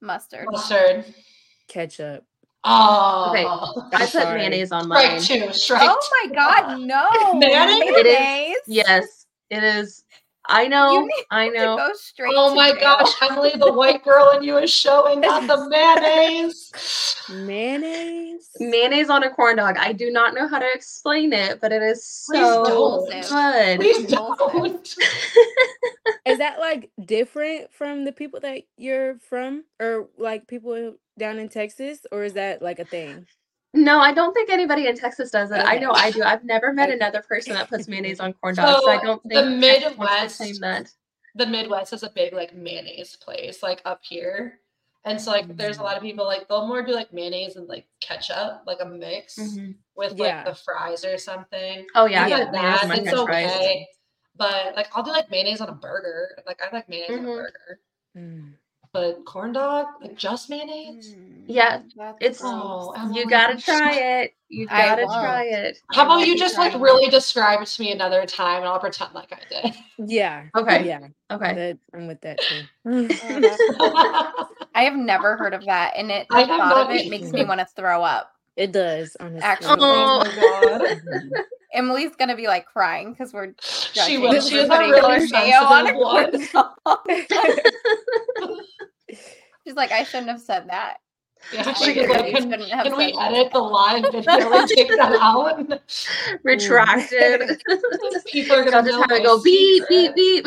[0.01, 0.47] Mustard.
[0.51, 1.05] Mustard.
[1.69, 2.25] Ketchup.
[2.65, 3.45] Oh, Okay.
[3.47, 5.19] I'm put mayonnaise on mine.
[5.21, 5.53] strike two.
[5.53, 7.09] Strike Oh my god, no!
[7.39, 7.81] Mayonnaise?
[7.83, 8.57] It is- Mayonnaise?
[8.69, 9.22] Yes,
[9.53, 10.05] it is.
[10.49, 11.09] I know.
[11.31, 11.77] I know.
[11.77, 12.35] go straight.
[12.35, 12.81] Oh my jail.
[12.81, 16.73] gosh, Emily, the white girl in you is showing, not the mayonnaise.
[17.31, 18.49] Mayonnaise.
[18.59, 19.77] Mayonnaise on a corn dog.
[19.79, 23.29] I do not know how to explain it, but it is so don't.
[23.29, 23.81] good.
[23.81, 24.97] Please don't.
[26.27, 31.49] Is that like different from the people that you're from, or like people down in
[31.49, 33.27] Texas, or is that like a thing?
[33.75, 35.59] No, I don't think anybody in Texas does it.
[35.59, 36.23] I know I do.
[36.23, 39.35] I've never met another person that puts mayonnaise on corn dogs, so I don't think
[39.35, 40.91] the Midwest- claim that.
[41.37, 44.59] the Midwest is a big like mayonnaise place, like up here.
[45.05, 47.67] And so like there's a lot of people like they'll more do like mayonnaise and
[47.67, 49.37] like ketchup, like a mix
[49.97, 50.45] with like Yeah.
[50.45, 51.87] the fries or something.
[51.95, 52.99] Oh yeah, I Things put like mayonnaise that.
[52.99, 53.51] It's French fries.
[53.57, 53.89] okay.
[54.37, 56.29] But like I'll do like mayonnaise on a burger.
[56.47, 57.35] Like I like mayonnaise on a Mhm.
[57.37, 57.81] burger.
[58.17, 58.53] Mm.
[58.93, 61.15] But corn dog, like just mayonnaise?
[61.19, 62.93] Mm, Yeah, that's it's- gross.
[62.95, 64.35] Oh, You gotta try it.
[64.51, 65.79] You gotta try it.
[65.93, 69.15] How about you just like really describe it to me another time and I'll pretend
[69.15, 69.75] like I did.
[70.11, 70.45] Yeah.
[70.55, 70.87] Okay.
[70.87, 71.09] Yeah.
[71.31, 71.55] Okay.
[71.55, 72.67] That, I'm with that too.
[74.75, 77.31] I have never heard of that, and it the I thought of not it makes
[77.33, 78.31] me want to throw up.
[78.57, 79.41] it does, honestly.
[79.43, 79.77] Actually.
[79.81, 80.97] Oh.
[81.73, 81.85] my god.
[81.85, 84.41] Emily's gonna be like crying because we're She judging will.
[84.41, 86.55] She has a putting really mayo on sensitive a corn one.
[86.55, 86.69] dog.
[89.65, 90.99] She's like, I shouldn't have said that.
[91.53, 92.07] Yeah, I she agree.
[92.07, 93.33] like, can, can we that.
[93.33, 95.81] edit the live video and take that out?
[96.45, 97.61] Retracted.
[98.27, 100.47] People are gonna just have it my go beep, beep, beep.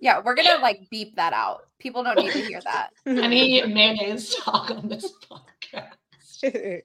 [0.00, 1.62] Yeah, we're gonna like beep that out.
[1.78, 2.90] People don't need to hear that.
[3.06, 5.12] Any mayonnaise talk on this
[5.72, 6.82] podcast.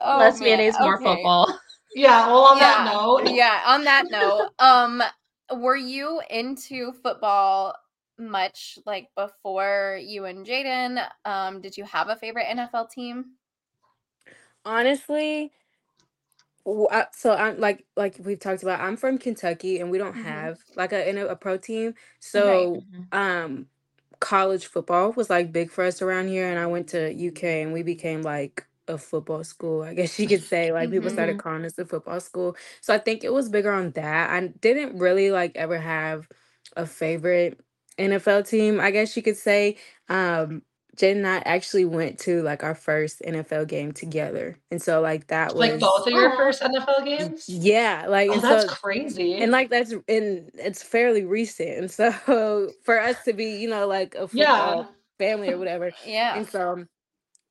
[0.00, 0.14] Ugh.
[0.14, 1.04] Oh, Less man, mayonnaise, more okay.
[1.04, 1.58] football.
[1.94, 2.26] Yeah.
[2.26, 5.02] Well, on that note, yeah on that note um
[5.60, 7.74] were you into football
[8.18, 13.24] much like before you and jayden um did you have a favorite nfl team
[14.64, 15.52] Honestly,
[17.12, 18.80] so I'm like like we've talked about.
[18.80, 20.22] I'm from Kentucky, and we don't Mhm.
[20.24, 21.94] have like a in a, a pro team.
[22.18, 22.82] So
[23.12, 23.66] um,
[24.18, 27.72] college football was like big for us around here, and I went to UK, and
[27.72, 29.82] we became like a football school.
[29.82, 32.56] I guess you could say like people started calling us the football school.
[32.80, 34.30] So I think it was bigger on that.
[34.30, 36.28] I didn't really like ever have
[36.76, 37.60] a favorite
[37.98, 38.80] NFL team.
[38.80, 39.76] I guess you could say.
[40.08, 40.62] Um,
[40.96, 45.26] Jayden and I actually went to like our first NFL game together, and so like
[45.26, 46.36] that was like both of your Aw.
[46.36, 47.48] first NFL games.
[47.48, 49.34] yeah, like Oh, and that's so crazy.
[49.34, 53.86] and like that's and it's fairly recent, and so for us to be you know
[53.86, 54.84] like a football yeah.
[55.18, 56.86] family or whatever, yeah and so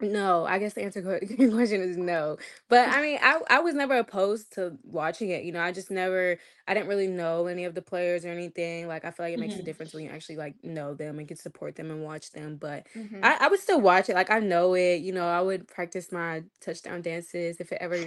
[0.02, 2.38] no, I guess the answer to your question is no.
[2.70, 5.44] But I mean, I I was never opposed to watching it.
[5.46, 8.88] You know, I just never I didn't really know any of the players or anything.
[8.88, 9.66] Like I feel like it makes a Mhm.
[9.66, 12.58] difference when you actually like know them and can support them and watch them.
[12.58, 13.20] But Mhm.
[13.24, 14.16] I, I would still watch it.
[14.16, 14.98] Like I know it.
[15.02, 17.98] You know, I would practice my touchdown dances if it ever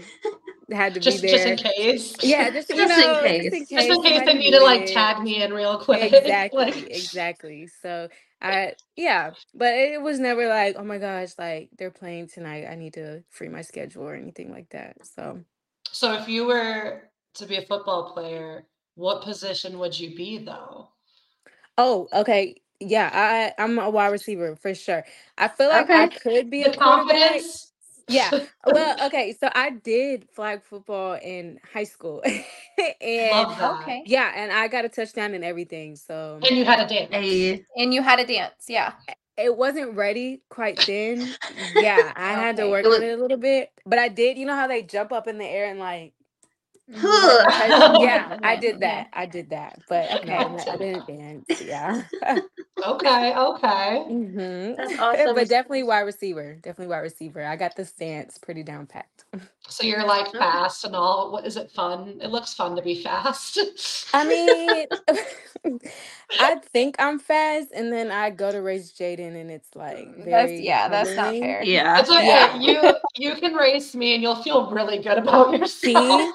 [0.70, 1.52] had to just be just there.
[1.54, 2.14] in case.
[2.22, 3.44] Yeah, just, you Just in know, case.
[3.44, 4.92] just in case, Just in case they somebody need to like needed.
[4.94, 6.12] tag me in real quick.
[6.12, 7.68] Exactly, Like- exactly.
[7.80, 8.08] So
[8.42, 12.66] I yeah, but it was never like, oh my gosh, like they're playing tonight.
[12.70, 14.96] I need to free my schedule or anything like that.
[15.06, 15.40] So
[15.92, 20.88] So if you were to be a football player, what position would you be though?
[21.78, 22.56] oh, okay.
[22.80, 25.04] Yeah, I I'm a wide receiver for sure.
[25.38, 26.08] I feel like I Okay.
[26.08, 27.42] could be The a quarterback.
[27.42, 27.67] confidence.
[28.08, 28.30] Yeah.
[28.66, 32.22] Well, okay, so I did flag football in high school.
[33.00, 34.02] and Okay.
[34.04, 35.96] yeah, and I got a touchdown and everything.
[35.96, 37.08] So And you had a dance.
[37.12, 38.92] A And you had a dance, yeah.
[39.38, 41.34] it wasn't ready quite then.
[41.76, 44.36] Yeah, I had to work was- on it a little bit, but I did.
[44.36, 46.12] You know how they jump up in the air and like,
[46.94, 47.92] Huh.
[47.98, 49.08] yeah, I did that.
[49.12, 50.64] I did that, but Okay.
[50.68, 51.60] I didn't dance.
[51.60, 52.02] Yeah,
[52.86, 54.04] Okay, okay.
[54.08, 55.34] hmm That's awesome.
[55.34, 56.54] but definitely wide receiver.
[56.62, 57.44] Definitely wide receiver.
[57.44, 59.24] I got the stance pretty down packed.
[59.68, 61.30] So you're like fast and all.
[61.30, 62.18] What is it fun?
[62.22, 63.58] It looks fun to be fast.
[64.14, 64.86] I mean,
[66.38, 70.24] I think I'm fast, and then I go to race Jayden, and it's like That's
[70.24, 71.62] very yeah, that's not fair.
[71.64, 72.00] yeah.
[72.00, 72.26] it's okay.
[72.26, 72.58] Yeah.
[72.60, 76.22] You you can race me and you'll feel really good about See, yourself.
[76.22, 76.32] see,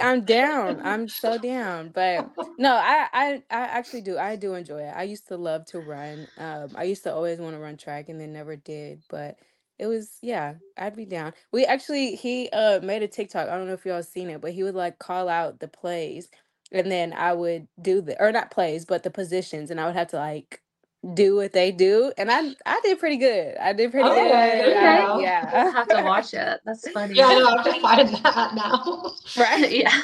[0.00, 0.80] I'm down.
[0.84, 1.90] I'm so down.
[1.90, 4.18] But no, I, I, I actually do.
[4.18, 4.94] I do enjoy it.
[4.96, 6.28] I used to love to run.
[6.38, 9.02] Um, I used to always want to run track, and then never did.
[9.10, 9.38] But
[9.78, 11.34] it was, yeah, I'd be down.
[11.52, 13.48] We actually, he uh made a TikTok.
[13.50, 16.30] I don't know if y'all seen it, but he would like call out the plays,
[16.72, 19.96] and then I would do the or not plays, but the positions, and I would
[19.96, 20.62] have to like
[21.12, 23.56] do what they do, and I, I did pretty good.
[23.58, 24.68] I did pretty Okay, good.
[24.76, 24.86] okay.
[24.86, 26.60] I- I'll yeah, have to watch it.
[26.64, 27.14] That's funny.
[27.14, 27.46] Yeah, I know.
[27.48, 29.12] I have to find that now.
[29.36, 29.70] right.
[29.70, 30.00] yeah.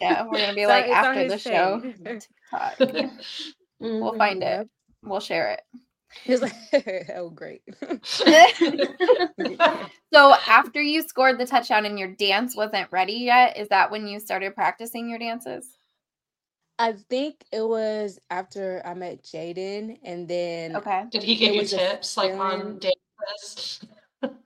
[0.00, 1.80] Yeah, we're gonna be So like after the show.
[1.80, 2.26] page.
[2.52, 2.78] TikTok.
[3.80, 4.18] We'll Mhm.
[4.18, 4.68] find it.
[5.02, 5.62] We'll share it.
[6.24, 6.52] He's like,
[7.16, 7.62] oh, great.
[10.12, 14.06] So after you scored the touchdown and your dance wasn't ready yet, is that when
[14.06, 15.66] you started practicing your dances?
[16.78, 21.04] I think it was after I met Jayden, and then Okay.
[21.10, 23.80] Did he give It you was a tips like on feeling- dances?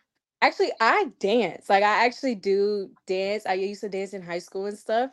[0.43, 1.69] actually I dance.
[1.71, 3.47] Like I actually do dance.
[3.47, 5.13] I used to dance in high school and stuff.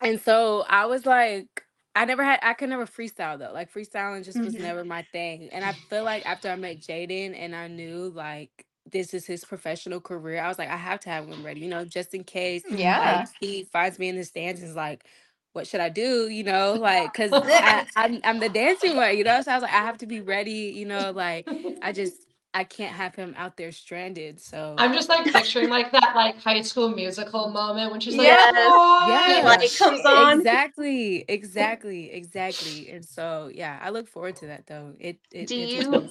[0.00, 3.52] And so I was like, I never had I could never freestyle though.
[3.52, 4.60] Like freestyling just was Mhm.
[4.60, 5.48] never my thing.
[5.52, 8.50] And I feel like after I met Jayden and I knew like
[8.90, 11.68] this is his professional career, I was like, I have to have him ready, you
[11.68, 12.98] know, just in case Yeah.
[13.20, 15.04] like he finds me in the stands and is like,
[15.52, 16.28] what should I do?
[16.28, 17.30] You know, like because
[17.96, 19.40] I'm I'm the dancing one, you know.
[19.42, 21.46] So I was like, I have to be ready, you know, like
[21.82, 22.14] I just
[22.54, 24.40] I can't have him out there stranded.
[24.40, 28.26] So I'm just like picturing like that like high school musical moment when she's like,
[28.26, 28.52] Yes.
[28.52, 29.42] "Boy!" Yeah.
[29.48, 30.38] Light comes on.
[30.38, 32.90] Exactly, exactly, exactly.
[32.90, 34.94] And so yeah, I look forward to that though.
[34.98, 36.08] It it, Do it you-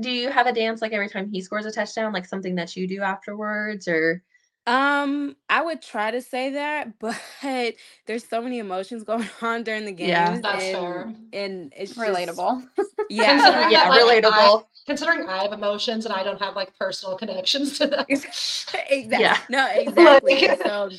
[0.00, 2.76] Do you have a dance like every time he scores a touchdown, like something that
[2.76, 4.22] you do afterwards, or
[4.66, 7.20] Um, I would try to say that, but
[8.06, 10.08] there's so many emotions going on during the games.
[10.10, 10.38] Yeah.
[10.40, 11.14] That's and, fair.
[11.32, 12.68] And it's just- Relatable.
[13.10, 13.32] yeah.
[13.36, 14.64] Considering yeah, that, like, relatable.
[14.86, 18.04] Considering I have emotions and I don't have like personal connections to them.
[18.08, 19.06] exactly.
[19.10, 19.38] Yeah.
[19.48, 20.48] No, exactly.
[20.48, 20.90] Like- so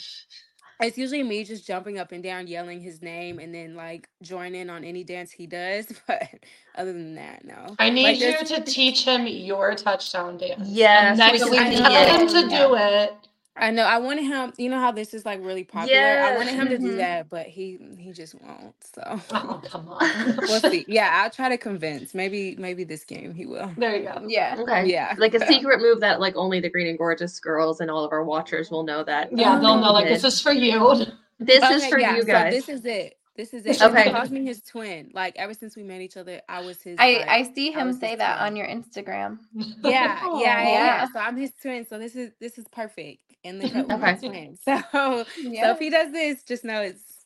[0.81, 4.55] it's usually me just jumping up and down, yelling his name, and then like join
[4.55, 5.87] in on any dance he does.
[6.07, 6.27] But
[6.75, 7.75] other than that, no.
[7.79, 10.67] I need Like, you to teach him your touchdown dance.
[10.67, 12.31] Yes, And next we week, can tell him it.
[12.31, 13.13] to do it.
[13.55, 13.83] I know.
[13.83, 14.51] I wanted him.
[14.57, 15.99] You know how this is like really popular.
[15.99, 16.97] I wanted him to do mm-hmm.
[16.97, 18.73] that, but he mm, he just won't.
[18.81, 20.37] So Oh, come on.
[20.41, 20.85] we'll see.
[20.87, 22.15] Yeah, I'll try to convince.
[22.15, 23.71] Maybe maybe this game he will.
[23.77, 24.25] There you go.
[24.27, 24.55] Yeah.
[24.59, 25.13] okay, Yeah.
[25.17, 28.11] like a secret move that like only the Green and Gorgeous girls and all of
[28.11, 29.29] our watchers will know that.
[29.31, 31.05] Yeah, they'll oh, know like this is for you.
[31.39, 32.53] This is for yeah, you so guys.
[32.53, 33.17] this is it.
[33.35, 33.81] This is it.
[33.81, 33.85] Okay.
[33.85, 34.03] Okay.
[34.03, 35.09] He calls me his twin.
[35.13, 36.97] Like ever since we met each other, I was his.
[36.99, 38.47] I like- I see him was say that twin.
[38.47, 39.39] on your Instagram.
[39.55, 40.63] Yeah, yeah, yeah, yeah.
[40.69, 41.07] Yeah.
[41.11, 41.85] So I'm his twin.
[41.87, 43.21] So this is this is perfect.
[43.43, 44.15] And the cup Okay.
[44.27, 44.57] twin.
[44.63, 45.71] So so Yeah.
[45.71, 47.25] if he does this, just know it's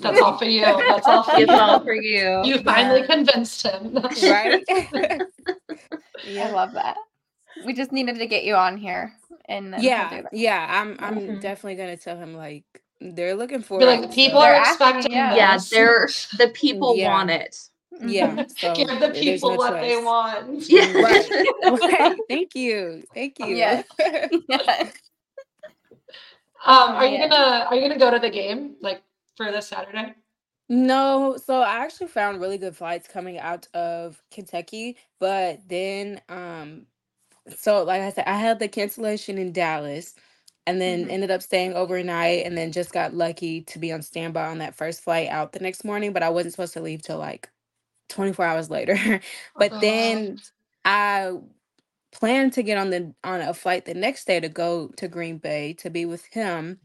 [0.00, 0.62] That's all for you.
[0.88, 1.56] That's all for It's you.
[1.56, 2.42] all for you.
[2.44, 3.06] You finally Yeah.
[3.06, 3.94] convinced him.
[3.94, 4.64] right.
[6.26, 6.96] I love that.
[7.64, 9.12] We just needed to get you on here
[9.46, 10.66] and yeah, yeah.
[10.68, 11.40] I'm I'm Mhm.
[11.40, 12.64] definitely gonna tell him like
[13.00, 15.34] they're looking for Be it, like, people so- are They're expecting yeah.
[15.34, 17.10] yeah, they're the people Yeah.
[17.10, 17.58] want it.
[18.04, 18.44] yeah.
[18.58, 20.68] So Give the people no what they want.
[20.68, 20.92] Yeah.
[20.92, 21.28] Right.
[21.62, 22.16] right.
[22.28, 23.02] Thank you.
[23.14, 23.46] Thank you.
[23.54, 23.84] Yes.
[24.48, 24.90] Yeah.
[26.66, 27.28] Um, are you Yeah.
[27.28, 29.02] gonna are you gonna go to the game like
[29.36, 30.14] for this Saturday?
[30.70, 36.86] No, so I actually found really good flights coming out of Kentucky, but then um
[37.58, 40.14] so like I said, I had the cancellation in Dallas
[40.66, 41.10] and then Mhm.
[41.10, 44.76] ended up staying overnight and then just got lucky to be on standby on that
[44.76, 47.50] first flight out the next morning, but I wasn't supposed to leave till like
[48.10, 49.20] 24 hours later.
[49.58, 49.80] but Oh.
[49.80, 50.40] then
[50.84, 51.32] I
[52.12, 55.38] planned to get on the on a flight the next day to go to Green
[55.38, 56.80] Bay to be with him.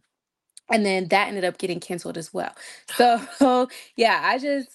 [0.72, 2.54] And then that ended up getting canceled as well.
[2.96, 3.22] So
[3.98, 4.70] yeah, I just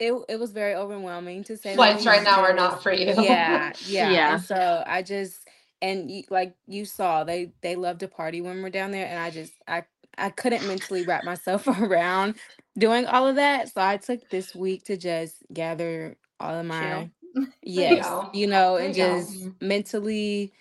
[0.00, 3.14] it it was very overwhelming to say Flights right least, now are not for you.
[3.22, 4.32] yeah yeah Yeah.
[4.32, 5.47] and so i just
[5.82, 9.18] and you, like you saw they they love to party when we're down there and
[9.18, 9.84] i just i
[10.18, 12.36] i couldn't mentally wrap myself around
[12.78, 17.08] doing all of that so i took this week to just gather all of my
[17.62, 18.28] yes go.
[18.32, 20.52] you know and you just mentally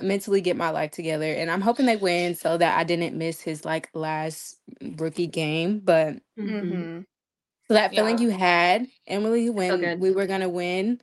[0.00, 3.40] mentally get my life together and i'm hoping they win so that i didn't miss
[3.40, 4.58] his like last
[4.98, 6.62] rookie game but Mhm.
[6.62, 7.06] Mhm.
[7.68, 8.24] so that feeling Yeah.
[8.26, 11.00] you had, Emily, when we were gonna win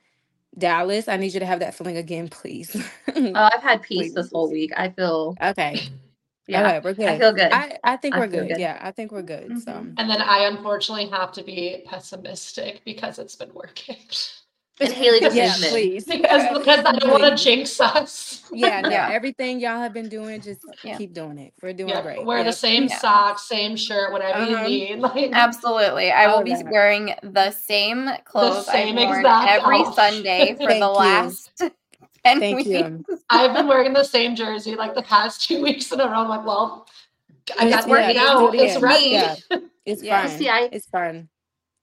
[0.58, 2.74] Dallas, I need you to have that feeling again, please.
[3.16, 4.72] Oh, I've had peace this whole week.
[4.76, 5.88] I feel okay.
[6.48, 6.66] yeah.
[6.66, 7.08] Okay, we're good.
[7.08, 7.52] I feel good.
[7.52, 8.48] I, I think I we're good.
[8.48, 8.60] good.
[8.60, 9.58] Yeah, I think we're good.
[9.62, 9.94] So Mhm.
[9.98, 13.96] And then I unfortunately have to be pessimistic because it's been working.
[14.80, 15.70] and Haley just yeah, admit.
[15.70, 18.42] pleast because because I don't want to jinx us.
[18.52, 19.08] Yeah, no, Yeah.
[19.10, 20.96] everything y'all have been doing, just Yeah.
[20.98, 21.54] keep doing it.
[21.62, 22.24] We're doing Yeah, great.
[22.24, 22.98] wear the same Yeah.
[22.98, 24.66] socks, same shirt, whatever Uh-huh.
[24.66, 25.00] you need.
[25.06, 26.10] Like Absolutely.
[26.10, 26.66] I will be that.
[26.70, 29.94] wearing the same clothes same I've worn exact every outfit.
[29.94, 30.86] Sunday for Thank the you.
[30.92, 31.50] last
[32.24, 32.68] 10 Thank weeks.
[32.68, 33.04] you.
[33.30, 36.20] I've been wearing the same jersey like the past two weeks in a row.
[36.20, 36.86] I'm like, well,
[37.58, 38.52] I got working working out.
[38.52, 38.82] do It's again.
[38.82, 39.04] ready.
[39.10, 39.36] Yeah.
[39.86, 40.26] It's Yeah.
[40.26, 40.38] fine.
[40.38, 41.28] See, It's fine.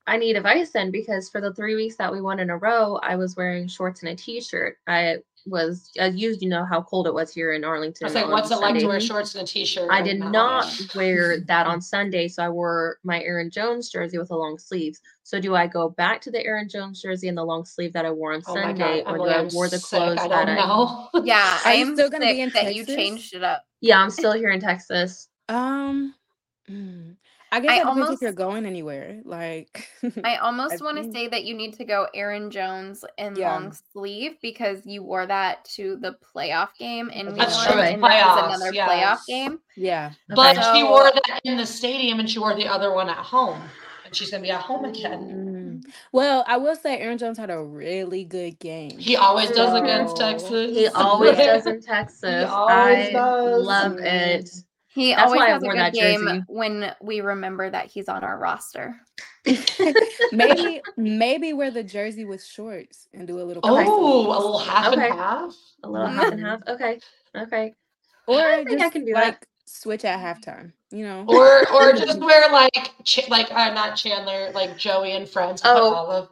[0.05, 2.97] I need advice then because for the three weeks that we won in a row,
[3.01, 4.77] I was wearing shorts and a t-shirt.
[4.87, 8.05] I was as used, you know how cold it was here in Arlington.
[8.05, 9.89] I was like, what's it like to wear shorts and a t-shirt?
[9.91, 13.89] I and did not- not wear that on Sunday, so I wore my Aaron Jones
[13.89, 14.99] jersey with the long sleeves.
[15.23, 18.05] So do I go back to the Aaron Jones jersey and the long sleeve that
[18.05, 20.57] I wore on Oh Sunday, or do I I'm wear the clothes I that don't
[20.57, 20.65] I?
[20.65, 21.09] know.
[21.25, 23.63] Yeah, I'm still gonna be in that you changed it up.
[23.81, 25.27] Yeah, I'm still here in Texas.
[25.49, 26.13] Um
[26.69, 27.15] mm,
[27.55, 29.21] I guess I that depends almost- if you're going anywhere.
[29.23, 29.87] Like
[30.23, 33.51] I almost want to say that you need to go Aaron Jones in Yeah.
[33.53, 37.81] long sleeve because you wore that to the playoff game and we That's won, true.
[37.81, 38.89] and this Playoffs, another yes.
[38.89, 39.59] playoff game.
[39.75, 40.11] yeah.
[40.29, 40.71] But Okay.
[40.79, 43.61] she wore that in the stadium and she wore the other one at home.
[44.05, 45.81] And she's gonna be at home again.
[45.85, 45.91] Mm.
[46.11, 48.97] Well, I will say Aaron Jones had a really good game.
[48.97, 50.75] He always does against Texas.
[50.75, 52.49] He always does in Texas.
[52.49, 53.63] always I does.
[53.63, 54.49] love it.
[54.93, 56.43] He That's always has a good game jersey.
[56.47, 58.95] when we remember that he's on our roster.
[60.31, 64.93] maybe maybe wear the jersey with shorts and do a little Oh, a little half
[64.93, 65.09] Okay.
[65.09, 65.55] and half.
[65.83, 66.59] A little half and half.
[66.67, 66.99] Okay.
[67.35, 67.73] Okay.
[68.27, 69.23] or I think I can do that.
[69.25, 70.71] like switch at halftime.
[70.91, 75.27] You know, Or or just wear like Ch- like uh, not Chandler, like Joey and
[75.27, 75.61] Friends.
[75.61, 75.93] put Oh.
[75.93, 76.29] olive.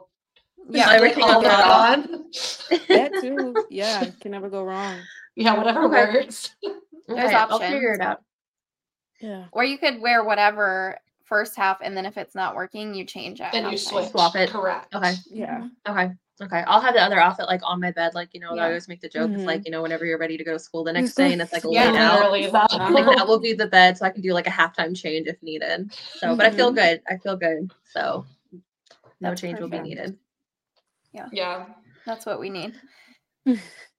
[0.70, 2.24] Yeah, Just everything olive on on.
[2.88, 3.54] that too.
[3.68, 4.96] Yeah, can never go wrong.
[5.34, 6.20] Yeah, whatever Okay.
[6.20, 6.54] works.
[7.10, 8.22] Okay, I'll figure it out.
[9.22, 9.44] Yeah.
[9.52, 13.40] Or you could wear whatever first half, and then if it's not working, you change
[13.40, 13.46] it.
[13.52, 14.08] Then you switch.
[14.08, 14.50] Swap it.
[14.50, 14.94] Correct.
[14.94, 15.14] Okay.
[15.30, 15.68] Yeah.
[15.88, 16.10] Okay.
[16.42, 16.64] Okay.
[16.66, 18.64] I'll have the other outfit like on my bed, like you know, Yeah.
[18.64, 19.30] I always make the joke.
[19.32, 19.46] It's Mhm.
[19.46, 21.52] like you know, whenever you're ready to go to school the next day, and it's
[21.52, 22.14] like Yeah, laid out.
[22.18, 22.72] Literally that.
[22.90, 25.40] Like that will be the bed, so I can do like a halftime change if
[25.42, 25.94] needed.
[25.94, 26.76] So, but I feel Mhm.
[26.76, 27.02] good.
[27.08, 27.72] I feel good.
[27.84, 28.60] So, no
[29.20, 30.18] That's change will be needed.
[31.12, 31.28] Yeah.
[31.30, 31.66] Yeah.
[32.04, 32.74] That's what we need.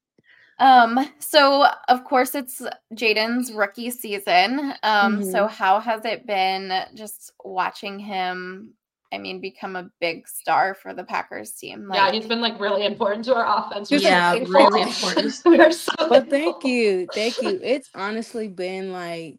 [0.60, 2.62] um, so of course it's
[2.94, 4.74] Jayden's rookie season.
[4.84, 8.74] Um, so how has it been just watching him?
[9.12, 11.88] I mean, become a big star for the Packers team.
[11.94, 13.92] yeah, he's been like really important to our offense.
[13.92, 14.54] which is Yeah, thankful.
[14.56, 15.36] really important.
[15.46, 17.08] we are so Well, thank you.
[17.14, 17.60] Thank you.
[17.62, 19.38] It's honestly been like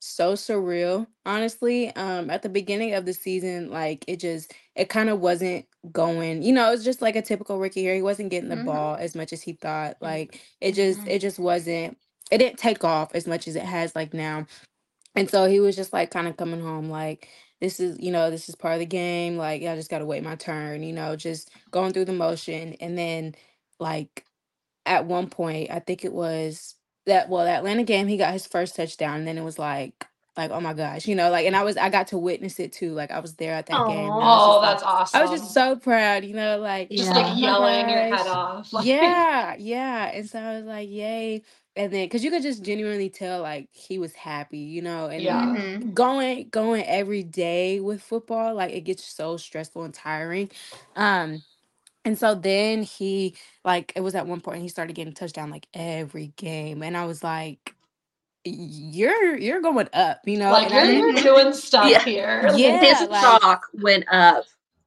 [0.00, 1.94] so surreal, honestly.
[1.94, 6.42] Um, at the beginning of the season, like it just it kind of wasn't going,
[6.42, 7.94] you know, it was just like a typical rookie year.
[7.94, 8.64] He wasn't getting the Mhm.
[8.64, 9.96] ball as much as he thought.
[10.00, 11.08] Like it just Mhm.
[11.08, 11.98] it just wasn't
[12.30, 14.46] it didn't take off as much as it has like now.
[15.16, 17.28] And so he was just like kind of coming home like
[17.60, 19.36] this is, you know, this is part of the game.
[19.36, 22.74] Like I just gotta wait my turn, you know, just going through the motion.
[22.80, 23.34] And then
[23.80, 24.26] like
[24.86, 28.46] at one point, I think it was that well, that Atlanta game, he got his
[28.46, 31.54] first touchdown, and then it was like like oh my gosh, you know, like and
[31.54, 32.92] I was I got to witness it too.
[32.92, 33.98] Like I was there at that game.
[33.98, 35.18] and I was Oh, just, like- that's awesome.
[35.18, 37.16] I was just so proud, you know, like just Yeah.
[37.16, 38.72] like "Oh yelling your head off.
[38.72, 40.04] Like, Yeah, yeah.
[40.14, 41.42] And so I was like, yay.
[41.76, 45.22] And then because you could just genuinely tell like he was happy, you know, and
[45.22, 45.40] Yeah.
[45.42, 45.94] Mhm.
[45.94, 50.50] going going every day with football, like it gets so stressful and tiring.
[50.96, 51.42] Um
[52.04, 55.66] and so then he like it was at one point he started getting touchdown like
[55.74, 56.82] every game.
[56.82, 57.74] And I was like,
[58.44, 60.50] You're you're going up, you know.
[60.52, 62.02] Like and you're didn't- doing stuff Yeah.
[62.02, 62.50] here.
[62.56, 62.78] Yeah.
[62.80, 64.44] His like- stock went up.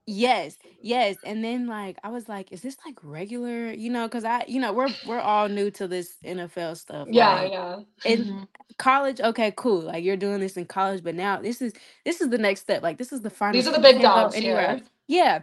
[0.08, 1.16] Yes, yes.
[1.26, 3.72] And then like I was like, is this like regular?
[3.72, 7.08] You know, because I, you know, we're we're all new to this NFL stuff.
[7.10, 7.80] Yeah, like, yeah.
[8.04, 8.48] In Mhm.
[8.78, 9.80] college, okay, cool.
[9.82, 12.84] Like you're doing this in college, but now this is this is the next step.
[12.84, 13.54] Like this is the final.
[13.54, 14.82] These are the big dogs anywhere here.
[15.08, 15.42] Yeah.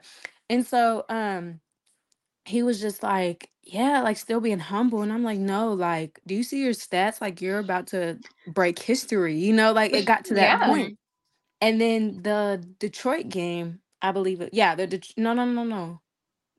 [0.48, 1.58] And so um
[2.44, 5.02] he was just like, yeah, like still being humble.
[5.02, 7.20] And I'm like, no, like, do you see your stats?
[7.20, 10.58] Like you're about to break history, you know, like it got to that Yeah.
[10.58, 10.98] point.
[11.60, 14.50] And then the Detroit game, I believe it.
[14.54, 16.00] Yeah, the Det- no, no, no, no,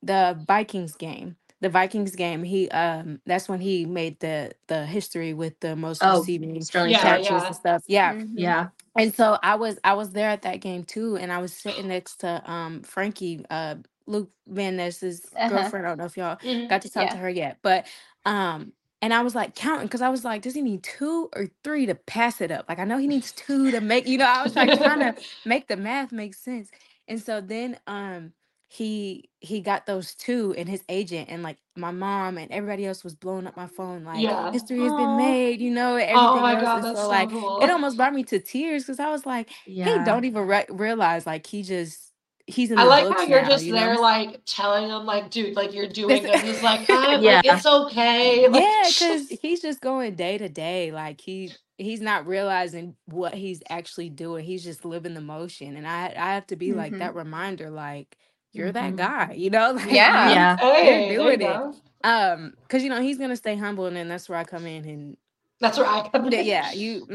[0.04, 1.38] the Vikings game.
[1.62, 2.44] The Vikings game.
[2.44, 6.92] He um, that's when he made the the history with the most Oh, receiving Sterling
[6.92, 7.22] Yeah, Shepard.
[7.22, 7.48] catches yeah.
[7.48, 7.84] and stuff.
[7.88, 8.34] Yeah, Mhm.
[8.36, 8.70] Yeah.
[8.98, 11.88] and so I was I was there at that game too, and I was sitting
[11.90, 13.76] next to um Frankie, uh
[14.08, 15.48] Luke Van Ness's Uh-huh.
[15.50, 15.86] girlfriend.
[15.86, 16.68] I don't know if y'all Mhm.
[16.70, 17.12] got to talk Yeah.
[17.12, 17.88] to her yet, but
[18.26, 21.50] um, and I was like counting because I was like, does he need two or
[21.64, 22.66] three to pass it up?
[22.70, 25.16] Like I know he needs two to make, you know, I was like trying to
[25.46, 26.72] make the math make sense.
[27.08, 28.34] And so then um
[28.70, 33.04] he he got those two and his agent and like my mom and everybody else
[33.04, 34.52] was blowing up my phone like Yeah.
[34.52, 35.18] history has been Aw.
[35.18, 36.58] made, you know, and Oh everything my else.
[36.58, 37.58] god, And that's so so like cool.
[37.58, 39.86] it almost brought me to tears because I was like, Yeah.
[39.86, 42.13] he don't even re- realize like he just
[42.48, 45.56] he's in I like how you're now, just you there, like telling him, like, dude,
[45.56, 46.42] like you're doing This- good.
[46.42, 47.38] He's like, I'm, Yeah.
[47.38, 48.48] like, it's okay.
[48.48, 50.92] Like, yeah, because he's just going day to day.
[50.92, 54.44] Like he he's not realizing what he's actually doing.
[54.46, 57.00] He's just living the motion, and I I have to be like Mhm.
[57.00, 58.18] that reminder, like
[58.52, 58.98] you're that Mhm.
[58.98, 59.72] guy, you know?
[59.76, 60.30] Like, Yeah.
[60.30, 60.58] Yeah.
[60.58, 61.44] hey, there you doing it.
[61.46, 61.74] go.
[62.04, 64.86] Um, because you know he's gonna stay humble, and then that's where I come in,
[64.88, 65.18] and
[65.62, 66.46] That's where I come in.
[66.46, 67.06] yeah, you.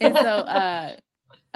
[0.00, 0.96] And so uh.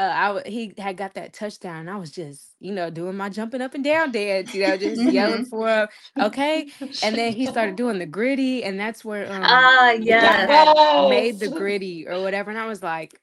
[0.01, 1.81] Uh, I w- he had got that touchdown.
[1.81, 4.75] and I was just, you know, doing my jumping up and down dance, you know,
[4.79, 5.89] just yelling for him.
[6.19, 6.69] Okay,
[7.03, 11.11] and then he started doing the griddy, and that's where um Ah, the guy yes.
[11.11, 13.21] made the griddy or whatever, and I was like,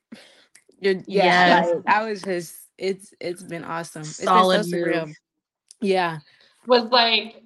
[0.80, 1.72] you're, yeah, Yes.
[1.74, 4.04] like, I was just, it's it's been awesome.
[4.04, 5.08] Solid it's been so surreal.
[5.08, 5.18] move.
[5.82, 6.20] Yeah.
[6.68, 7.42] Was like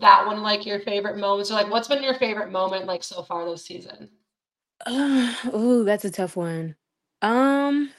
[0.00, 3.22] that one like your favorite moments or like, what's been your favorite moment like so
[3.22, 4.10] far this season?
[4.90, 6.76] ooh, that's a tough one.
[7.22, 7.90] Um,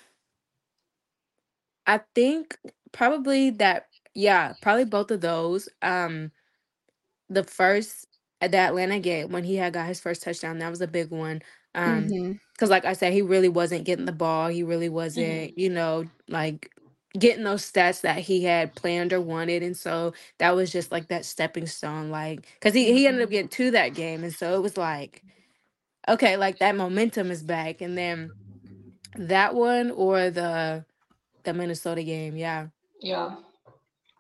[1.88, 2.58] I think
[2.92, 3.88] probably that.
[4.14, 5.68] Yeah, probably both of those.
[5.82, 6.32] Um,
[7.30, 8.08] the first
[8.42, 11.12] at the Atlanta game when he had got his first touchdown, that was a big
[11.12, 11.42] one.
[11.76, 12.40] Um, Mhm.
[12.54, 14.48] because like I said, he really wasn't getting the ball.
[14.50, 16.72] He really wasn't, you know, like
[17.20, 19.64] getting those stats that he had planned or wanted.
[19.64, 23.30] And so that was just like that stepping stone, like because he, he ended up
[23.30, 24.24] getting to that game.
[24.24, 25.24] And so it was like,
[26.10, 27.82] okay, like that momentum is back.
[27.82, 28.34] And then
[29.18, 30.86] that one or the
[31.46, 32.68] the Minnesota game, yeah.
[33.02, 33.36] Yeah.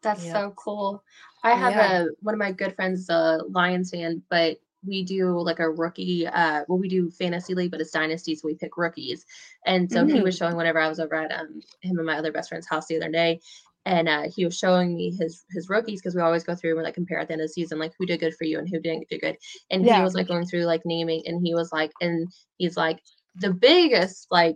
[0.01, 0.33] That's Yep.
[0.33, 1.03] so cool.
[1.43, 2.01] I have Yeah.
[2.03, 5.69] a one of my good friends, is a Lions fan, but we do like a
[5.69, 6.27] rookie.
[6.27, 9.25] Uh, well, we do fantasy league, but it's dynasty, so we pick rookies.
[9.65, 12.31] And so he was showing whenever I was over at um him and my other
[12.31, 13.41] best friend's house the other day,
[13.85, 16.83] and uh, he was showing me his his rookies because we always go through and
[16.83, 18.69] like compare at the end of the season, like who did good for you and
[18.69, 19.37] who didn't do good.
[19.71, 20.03] And he Yeah.
[20.03, 22.99] was like going through like naming, and he was like, and he's like
[23.37, 24.55] the biggest like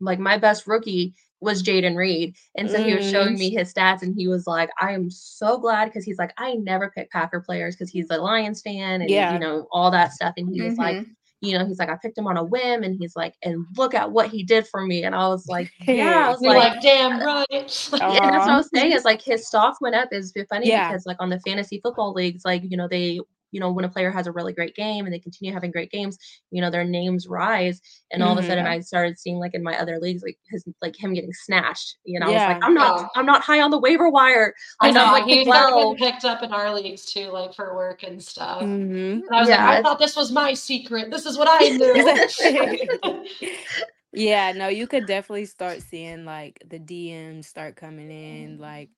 [0.00, 2.36] like my best rookie was Jayden Reed.
[2.54, 3.38] And so he was showing Mm.
[3.38, 6.54] me his stats and he was like, I am so glad because he's like, I
[6.54, 9.32] never pick Packer players because he's a Lions fan and Yeah.
[9.34, 10.34] you know, all that stuff.
[10.36, 10.96] And he was like,
[11.40, 13.94] you know, he's like, I picked him on a whim and he's like, and look
[13.94, 15.02] at what he did for me.
[15.02, 17.46] And I was like, yeah, I was like, like, damn right.
[17.92, 20.88] and that's what I was saying is like his stock went up is funny Yeah.
[20.88, 23.18] because like on the fantasy football leagues, like, you know, they
[23.52, 25.90] you know, when a player has a really great game and they continue having great
[25.92, 26.18] games,
[26.50, 27.80] you know, their names rise.
[28.10, 28.46] And all of a Mhm.
[28.46, 31.96] sudden I started seeing like in my other leagues, like his like him getting snatched.
[32.04, 33.08] You know, I was like, I'm not Yeah.
[33.14, 34.54] I'm not high on the waiver wire.
[34.80, 35.74] I Like, know, I'm like like he started 12.
[35.74, 38.60] getting picked up in our leagues too, like for work and stuff.
[38.60, 39.22] Mhm.
[39.28, 41.10] And I was like, Yeah, I thought this was my secret.
[41.10, 42.22] This is what I knew.
[44.12, 48.90] yeah, no, you could definitely start seeing like the DMs start coming in, like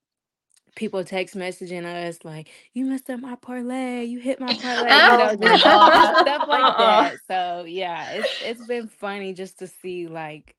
[0.77, 5.17] people text messaging us like, "You messed up my parlay, you hit my parlay," you
[5.19, 6.17] know, just God.
[6.21, 6.79] stuff like Uh-uh.
[6.79, 7.19] that.
[7.29, 10.57] So yeah, it's it's been funny just to see like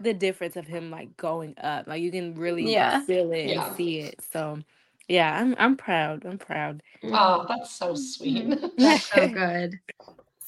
[0.00, 1.86] the difference of him like going up.
[1.88, 3.02] Like you can really Yeah.
[3.06, 3.52] feel it Yeah.
[3.52, 4.20] and see it.
[4.32, 4.60] So
[5.08, 6.24] yeah, I'm I'm proud.
[6.26, 6.82] I'm proud.
[7.04, 8.58] oh, that's so sweet.
[8.82, 9.80] That's so good.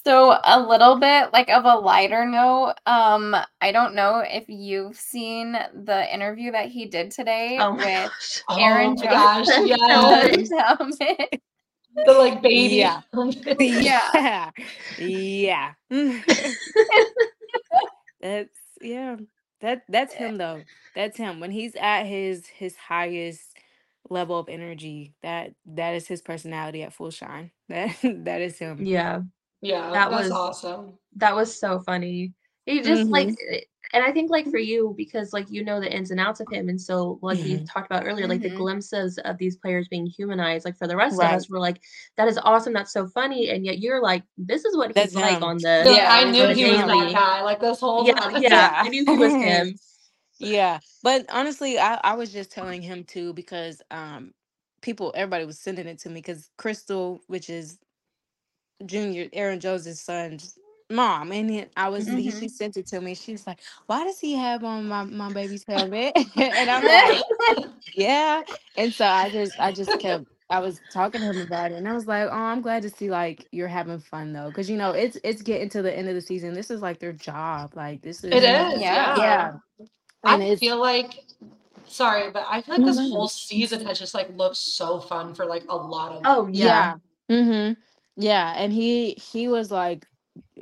[0.06, 4.94] So a little bit like of a lighter note, um, I don't know if you've
[4.96, 8.42] seen the interview that he did today Oh my with gosh.
[8.48, 10.48] oh Aaron my gosh, yes.
[10.56, 11.42] Helmet.
[12.04, 12.76] The like baby.
[12.76, 13.00] Yeah.
[13.58, 14.00] Yeah.
[14.14, 14.50] yeah.
[14.96, 15.72] Yeah.
[18.20, 19.16] that's yeah.
[19.60, 20.62] That that's him though.
[20.94, 21.40] That's him.
[21.40, 23.42] When he's at his his highest
[24.08, 27.50] level of energy, that that is his personality at full shine.
[27.68, 28.84] That that is him.
[28.84, 29.22] Yeah.
[29.66, 30.98] Yeah, That was- awesome.
[31.16, 32.34] That was so funny.
[32.66, 33.54] He just like Mm-hmm.
[33.54, 33.60] eh,
[33.92, 36.48] and I think like for you, because like you know the ins and outs of
[36.50, 36.68] him.
[36.68, 37.64] And so like we Mm-hmm.
[37.64, 38.56] talked about earlier, like the Mhm.
[38.56, 41.32] glimpses of these players being humanized, like for the rest Right.
[41.32, 41.80] of us, we're like,
[42.16, 43.50] that is awesome, that's so funny.
[43.50, 46.24] And yet you're like, this is what That's he's like on the Like, Yeah, I
[46.30, 48.42] knew was he was that guy like this whole Yeah, time.
[48.42, 48.82] yeah, Yeah.
[48.84, 49.78] I knew he was him.
[50.38, 50.80] Yeah.
[51.02, 54.34] But honestly, I, I was just telling him too because um
[54.82, 57.78] people, everybody was sending it to me because Crystal, which is
[58.84, 60.58] Junior Aaron Jones' son's
[60.90, 62.38] mom, and then I was he, Mhm.
[62.38, 63.14] she sent it to me.
[63.14, 67.22] She's like, "Why does he have on my my baby's helmet?" and I'm like,
[67.94, 68.42] "Yeah."
[68.76, 71.88] And so I just I just kept I was talking to him about it, and
[71.88, 74.76] I was like, "Oh, I'm glad to see like you're having fun though, because you
[74.76, 76.54] know it's it's getting to the end of the season.
[76.54, 77.72] This is like their job.
[77.74, 78.80] Like this is It is.
[78.82, 79.16] Yeah.
[79.16, 79.22] Yeah.
[79.22, 79.52] yeah."
[80.24, 81.24] And I it's feel like
[81.86, 85.34] sorry, but I feel like No, this whole season has just like looked so fun
[85.34, 86.94] for like a lot of Oh yeah.
[87.30, 87.36] yeah.
[87.36, 87.80] Mm-hmm.
[88.16, 88.54] Yeah.
[88.56, 90.06] And he he was like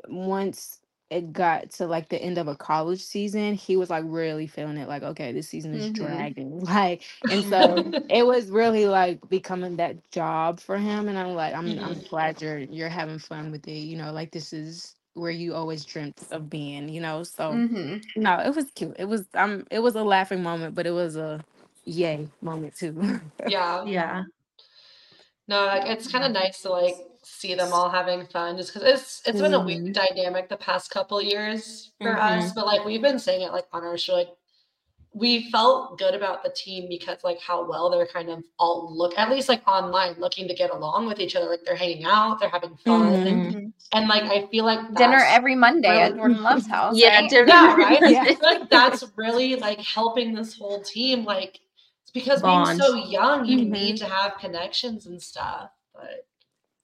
[0.09, 0.81] once
[1.11, 4.79] it got to like the end of a college season, he was like really feeling
[4.79, 5.91] it, like, okay, this season is Mhm.
[5.91, 6.61] dragging.
[6.65, 11.09] Like, and so it was really like becoming that job for him.
[11.09, 12.09] And I'm like, I'm I'm Mhm.
[12.11, 15.85] glad you're you're having fun with it, you know, like this is where you always
[15.85, 17.23] dreamt of being, you know.
[17.25, 18.03] So Mhm.
[18.17, 18.97] no, it was cute.
[18.99, 21.45] It was um it was a laughing moment, but it was a
[21.85, 23.21] yay moment too.
[23.45, 23.87] yeah.
[23.95, 24.25] Yeah.
[25.47, 26.95] No, like it's kind of nice to like
[27.27, 30.91] see them all having fun just because it's it's been a weird dynamic the past
[30.91, 32.19] couple years for Mhm.
[32.39, 32.53] us.
[32.53, 34.29] But like we've been saying it like on our show, like
[35.17, 39.17] we felt good about the team because like how well they're kind of all look
[39.17, 41.47] at least like online looking to get along with each other.
[41.49, 43.13] Like they're hanging out, they're having fun.
[43.13, 43.53] Mhm.
[43.53, 43.73] Mhm.
[43.93, 46.97] And like I feel like Dinner every Monday at Jordan Love's house.
[46.99, 47.31] Yeah, right?
[47.31, 47.47] dinner.
[47.47, 48.01] Yeah, right?
[48.11, 48.35] Yeah.
[48.43, 51.25] Like that's really like helping this whole team.
[51.25, 51.61] Like
[52.03, 52.67] it's because Bond.
[52.67, 53.71] being so young, you Mhm.
[53.71, 55.71] need to have connections and stuff.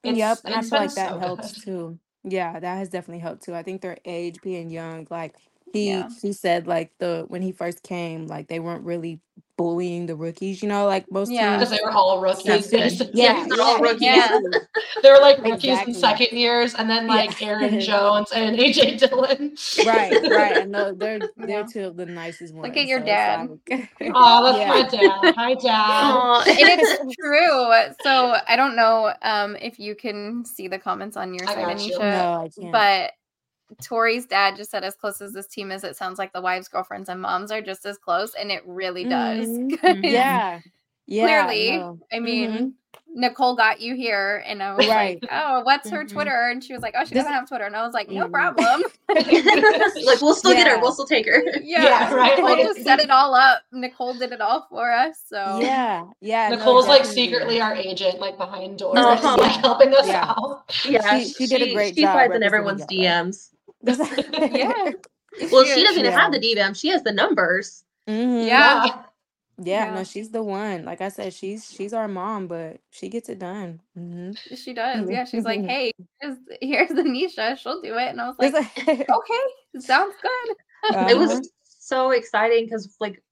[0.02, 1.54] It's, yep, and I it's feel been like that so helps good.
[1.54, 1.98] too.
[2.24, 3.54] Yeah, that has definitely helped too.
[3.54, 5.36] I think their age being young, like
[5.72, 6.08] he Yeah.
[6.22, 9.20] he said like the when he first came, like they weren't really
[9.56, 11.56] bullying the rookies, you know, like most Yeah.
[11.56, 11.80] Because teams.
[11.80, 12.44] they were all rookies.
[12.44, 12.80] That's good.
[12.80, 13.22] basically.
[13.22, 14.02] Yeah, they're all yeah, rookies.
[14.02, 14.38] Yeah.
[15.02, 15.92] They were like rookies Exactly.
[15.94, 17.12] in second years, and then Yeah.
[17.14, 19.54] like Aaron Jones and AJ Dillon.
[19.86, 20.56] right, right.
[20.62, 21.66] I know they're they're Yeah.
[21.70, 22.68] two of the nicest ones.
[22.68, 23.48] Look at your so dad.
[23.66, 24.68] It's like, Oh, that's Yeah.
[24.68, 24.82] my
[25.22, 25.34] dad.
[25.36, 25.64] Hi, dad.
[25.68, 26.42] Aw.
[26.48, 27.94] and it's true.
[28.02, 31.64] So I don't know um, if you can see the comments on your I side,
[31.76, 31.98] got you.
[31.98, 32.72] Aneisha, no, I can't.
[32.72, 33.12] but
[33.82, 36.68] Tori's dad just said, as close as this team is, it sounds like the wives,
[36.68, 39.48] girlfriends, and moms are just as close, and it really does.
[39.48, 39.80] Mhm.
[39.80, 40.60] 'Cause yeah,
[41.06, 41.26] yeah.
[41.46, 41.98] Clearly, no.
[42.12, 42.72] I mean, Mhm.
[43.12, 45.18] Nicole got you here, and I was Right.
[45.20, 46.12] like, "Oh, what's her Mhm.
[46.12, 48.08] Twitter?" And she was like, "Oh, she This- doesn't have Twitter," and I was like,
[48.08, 48.32] "No Mhm.
[48.32, 48.82] problem."
[50.06, 50.78] like we'll still get her.
[50.78, 51.42] We'll still take her.
[51.60, 53.62] yeah, Yeah, right, Nicole like- just set it all up.
[53.72, 55.20] Nicole did it all for us.
[55.28, 56.50] So Yeah, yeah.
[56.50, 59.36] no, Nicole's like secretly our agent, like behind doors, Uh-huh.
[59.38, 60.34] like helping us Yeah.
[60.38, 60.62] out.
[60.84, 62.86] Yeah, She- she did a great She job slides in representing everyone's
[63.82, 63.94] y'all.
[63.96, 64.52] DMs.
[65.36, 66.20] yeah, Well, she doesn't even Yeah.
[66.20, 66.76] have the DMs.
[66.80, 67.84] She has the numbers.
[68.08, 68.46] Mhm.
[68.46, 68.84] yeah.
[68.84, 69.02] Yeah.
[69.62, 69.94] Yeah, Yeah.
[69.96, 70.84] no, she's the one.
[70.86, 73.80] Like I said, she's she's our mom, but she gets it done.
[73.94, 75.08] hmm She does.
[75.10, 77.58] Yeah, she's like, "Hey, here's here's Aneisha.
[77.58, 78.54] She'll do it." And I was like,
[78.88, 80.56] "Okay, sounds good."
[80.90, 81.18] It Uh-huh.
[81.18, 83.22] was so exciting because, like,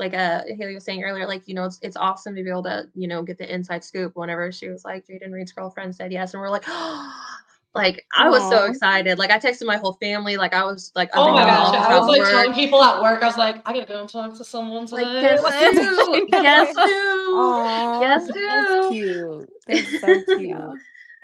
[0.00, 2.64] like uh Haley was saying earlier, like you know, it's it's awesome to be able
[2.64, 4.12] to you know get the inside scoop.
[4.16, 6.64] Whenever she was like, Jayden Reed's girlfriend said yes, and we're like,
[7.74, 9.18] like I was so excited.
[9.18, 10.36] Like I texted my whole family.
[10.36, 11.74] Like I was like, Oh my gosh.
[11.74, 14.08] I was like about telling people at work, I was like, I gotta go and
[14.08, 16.26] talk to someone like guess who?
[16.30, 17.36] guess who?
[17.36, 18.88] Aw, Guess that's who?
[18.90, 19.50] cute.
[19.68, 20.56] That's so cute.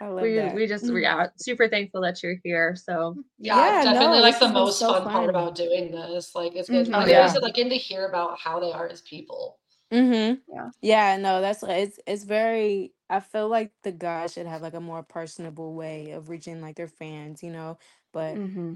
[0.01, 0.55] I love We that.
[0.55, 2.77] we just we are super thankful that you're here.
[2.77, 5.13] So yeah, Yeah, definitely no, like the most so fun, fun.
[5.13, 6.35] part about doing this.
[6.35, 6.89] Like it's good.
[6.89, 7.03] Mhm.
[7.03, 7.33] Oh, yeah.
[7.41, 9.59] Like getting to hear about how they are as people.
[9.95, 10.41] Mm-hmm.
[10.49, 10.71] Yeah.
[10.83, 14.81] Yeah, no, that's it's it's very I feel like the guys should have like a
[14.81, 17.79] more personable way of reaching like their fans, you know.
[18.13, 18.75] But Mm-hmm.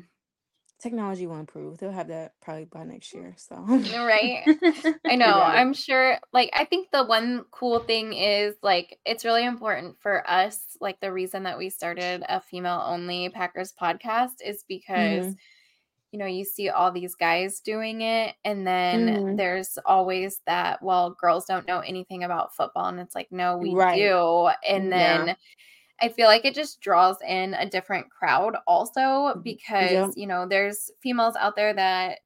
[0.81, 1.79] technology will improve.
[1.79, 3.35] They'll have that probably by next year.
[3.37, 4.51] So Right.
[5.09, 5.43] I know.
[5.43, 10.29] I'm sure like I think the one cool thing is like it's really important for
[10.29, 15.37] us like the reason that we started a female only Packers podcast is because Mhm.
[16.13, 19.39] You know you see all these guys doing it and then Mhm.
[19.39, 23.79] there's always that well girls don't know anything about football and it's like no we
[23.79, 23.93] Right.
[23.93, 25.31] do and Yeah.
[25.31, 25.37] then
[26.01, 30.17] I feel like it just draws in a different crowd also because Yep.
[30.17, 32.21] you know there's females out there that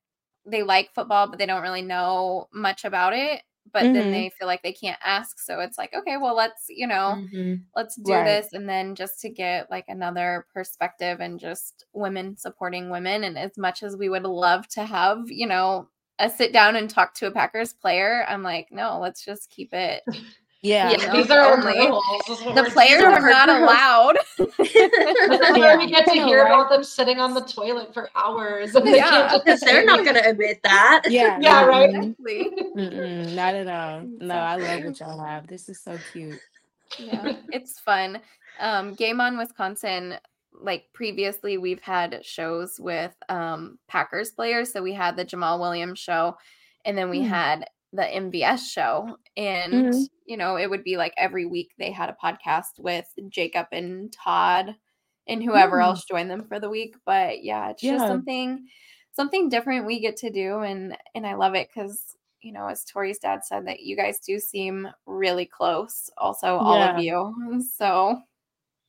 [0.47, 4.11] they like football but they don't really know much about it but then Mhm.
[4.11, 7.65] they feel like they can't ask so it's like okay well let's you know Mhm.
[7.77, 8.25] let's do Right.
[8.25, 13.39] this and then just to get like another perspective and just women supporting women and
[13.39, 15.89] as much as we would love to have you know
[16.19, 19.73] a sit down and talk to a packers player i'm like no let's just keep
[19.73, 20.03] it
[20.63, 20.91] yeah.
[20.91, 22.05] Yeah, you know, These are our only- girls.
[22.27, 26.45] This is what the players are not allowed This is where we get to hear
[26.45, 26.53] right?
[26.53, 28.75] about them sitting on the toilet for hours.
[28.75, 29.11] And they Yeah.
[29.11, 31.03] can't just Because they're say not gonna admit that.
[31.11, 31.39] Yeah.
[31.41, 31.91] Yeah, right?
[31.95, 32.51] exactly
[33.35, 34.03] not at all.
[34.21, 35.47] No, I love what y'all have.
[35.47, 36.39] This is so cute.
[36.99, 38.21] yeah it's fun
[38.61, 40.15] um game on wisconsin
[40.61, 45.99] like previously we've had shows with um packers players so we had the jamaal williams
[45.99, 46.37] show
[46.85, 47.29] and then we Mm.
[47.29, 50.09] had the mvs show and Mhm.
[50.27, 54.13] You know, it would be like every week they had a podcast with Jacob and
[54.13, 54.75] Todd
[55.27, 55.83] and whoever Mm.
[55.85, 56.97] else joined them for the week.
[57.07, 58.67] But yeah, it's just something
[59.13, 62.85] something different we get to do and and I love it because you know, as
[62.85, 66.11] Tori's dad said, that you guys do seem really close.
[66.19, 67.63] Also, all of you.
[67.77, 68.21] So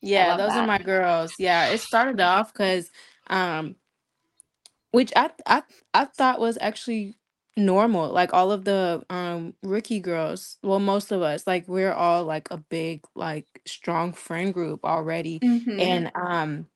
[0.02, 0.64] Yeah, those that.
[0.64, 1.36] are my girls.
[1.38, 2.92] Yeah, it started off because,
[3.28, 3.76] um,
[4.92, 5.64] which I I
[5.94, 7.16] I thought was actually
[7.58, 8.12] normal.
[8.12, 12.50] Like all of the um rookie girls, well, most of us, like we're all like
[12.52, 15.72] a big like strong friend group already, mhm.
[15.78, 16.68] and um.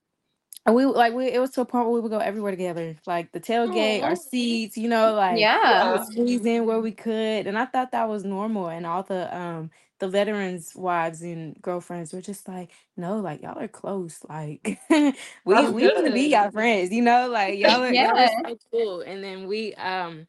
[0.66, 2.98] And we like we it was to a point where we would go everywhere together,
[3.06, 5.86] like the tailgate, our seats, you know, like yeah.
[5.86, 8.68] we would squeeze in where we could, and I thought that was normal.
[8.68, 13.58] And all the um the veterans' wives and girlfriends were just like, no, like y'all
[13.58, 15.16] are close, like we
[15.54, 16.32] That's we want to be good.
[16.32, 18.44] y'all friends, you know, like y'all are y'all are Yeah.
[18.46, 19.02] so cool.
[19.02, 20.28] And then we um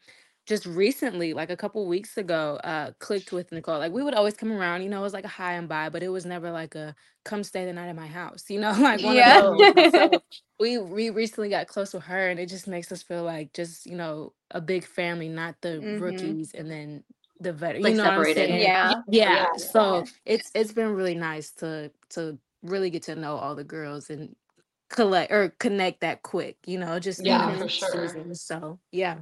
[0.48, 3.78] just recently, like a couple weeks ago, uh clicked with Nicole.
[3.78, 5.90] Like we would always come around, you know, it was like a high and by,
[5.90, 8.72] but it was never like a come stay the night at my house, you know,
[8.80, 9.38] like one Yeah.
[9.38, 9.42] of
[9.74, 9.92] those.
[9.92, 10.22] So
[10.60, 13.86] we we recently got close with her and it just makes us feel like just
[13.86, 16.00] you know a big family not the Mhm.
[16.00, 17.04] rookies and then
[17.40, 18.50] the vet Like you know separated.
[18.50, 18.94] Yeah.
[19.08, 19.46] yeah Yeah.
[19.56, 24.10] so it's it's been really nice to to really get to know all the girls
[24.10, 24.34] and
[24.90, 28.08] collect or connect that quick you know just Yeah, for sure.
[28.08, 29.18] season so yeah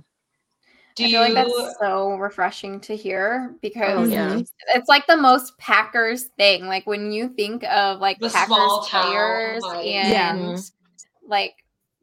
[0.97, 4.31] Do I you feel like that's so refreshing to hear because Oh yeah.
[4.35, 4.49] Mhm.
[4.75, 6.67] it's like the most Packers thing.
[6.67, 9.85] Like when you think of like The Packers small town players vibes.
[9.85, 10.35] Yeah.
[10.35, 10.71] and
[11.29, 11.55] like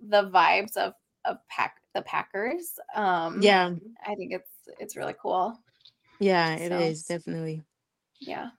[0.07, 0.93] the vibes of
[1.25, 2.77] of pack the Packers.
[2.95, 3.71] Um yeah
[4.05, 5.59] I think it's it's really cool.
[6.19, 7.63] yeah it is So- definitely
[8.19, 8.49] Yeah.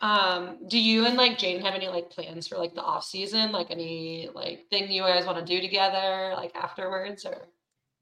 [0.00, 3.50] Um, do you and like Jayden have any like plans for like the off season?
[3.50, 7.48] Like any like thing you guys want to do together, like afterwards or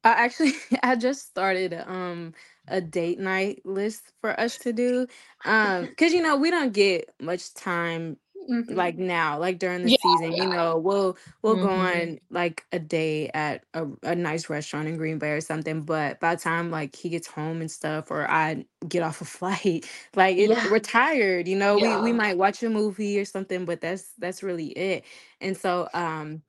[0.06, 0.54] I actually
[0.84, 2.34] I just started um
[2.68, 5.08] a date night list for us to do
[5.46, 8.18] um because you know we don't get much time
[8.50, 8.66] Mhm.
[8.70, 10.48] like now like during the Yeah, season you yeah.
[10.48, 11.80] know we'll we'll go Mhm.
[11.80, 16.20] on like a day at a, a nice restaurant in green bay or something but
[16.20, 19.88] by the time like he gets home and stuff or i get off a flight
[20.16, 20.64] like it, Yeah.
[20.64, 22.14] we're tired you know we we Yeah.
[22.14, 25.04] might watch a movie or something but that's that's really it
[25.40, 26.42] and so um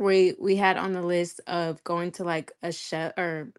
[0.00, 3.52] we we had on the list of going to like a chef or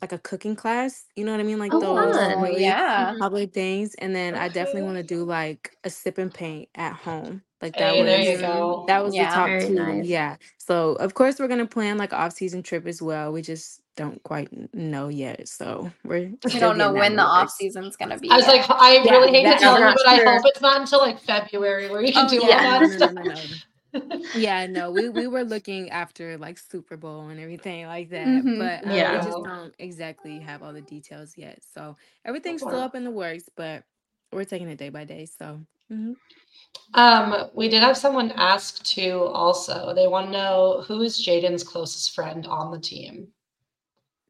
[0.00, 2.32] like a cooking class you know what i mean like Oh, those fun.
[2.38, 3.14] Oh, really yeah.
[3.18, 6.94] public things and then i definitely want to do like a sip and paint at
[6.94, 8.84] home like that Hey, there was you go.
[8.88, 9.28] that was Yeah.
[9.28, 10.06] the top Very two nice.
[10.06, 14.22] yeah so of course we're gonna plan like off-season trip as well we just don't
[14.22, 17.22] quite n- know yet so we're We still don't know getting that when in the
[17.24, 17.56] off works.
[17.58, 18.30] season's gonna be.
[18.30, 18.70] I was like, yet.
[18.80, 20.32] I Yeah, really hate to that- tell you, not but I sure.
[20.32, 22.76] hope it's not until like February where you can Oh, do yeah.
[22.76, 23.12] all no, that no, no, stuff.
[23.12, 23.40] no, no, no.
[24.32, 28.56] Yeah no we we were looking after like super bowl and everything like that Mhm.
[28.58, 29.12] but um, Yeah.
[29.12, 33.10] we just don't exactly have all the details yet so everything's still up in the
[33.10, 33.84] works but
[34.32, 35.60] we're taking it day by day so
[35.92, 36.16] mhm.
[36.94, 39.94] Um, we did have someone ask too also.
[39.94, 43.28] They want to know who is Jayden's closest friend on the team.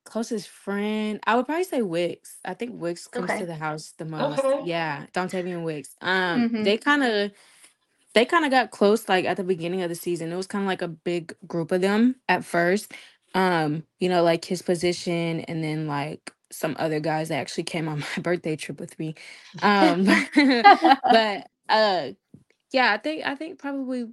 [0.05, 3.39] closest friend i would probably say wicks i think wicks comes Okay.
[3.39, 4.65] to the house the most Okay.
[4.65, 6.65] yeah Dontayvion wicks um Mhm.
[6.65, 7.31] they kind of
[8.15, 10.33] they kind of got close like at the beginning of the season.
[10.33, 12.93] It was kind of like a big group of them at first
[13.35, 17.89] um you know like his position and then like some other guys that actually came
[17.89, 19.15] on my birthday trip with me.
[19.63, 20.05] Um
[20.35, 22.09] but uh
[22.73, 24.07] yeah i think i think probably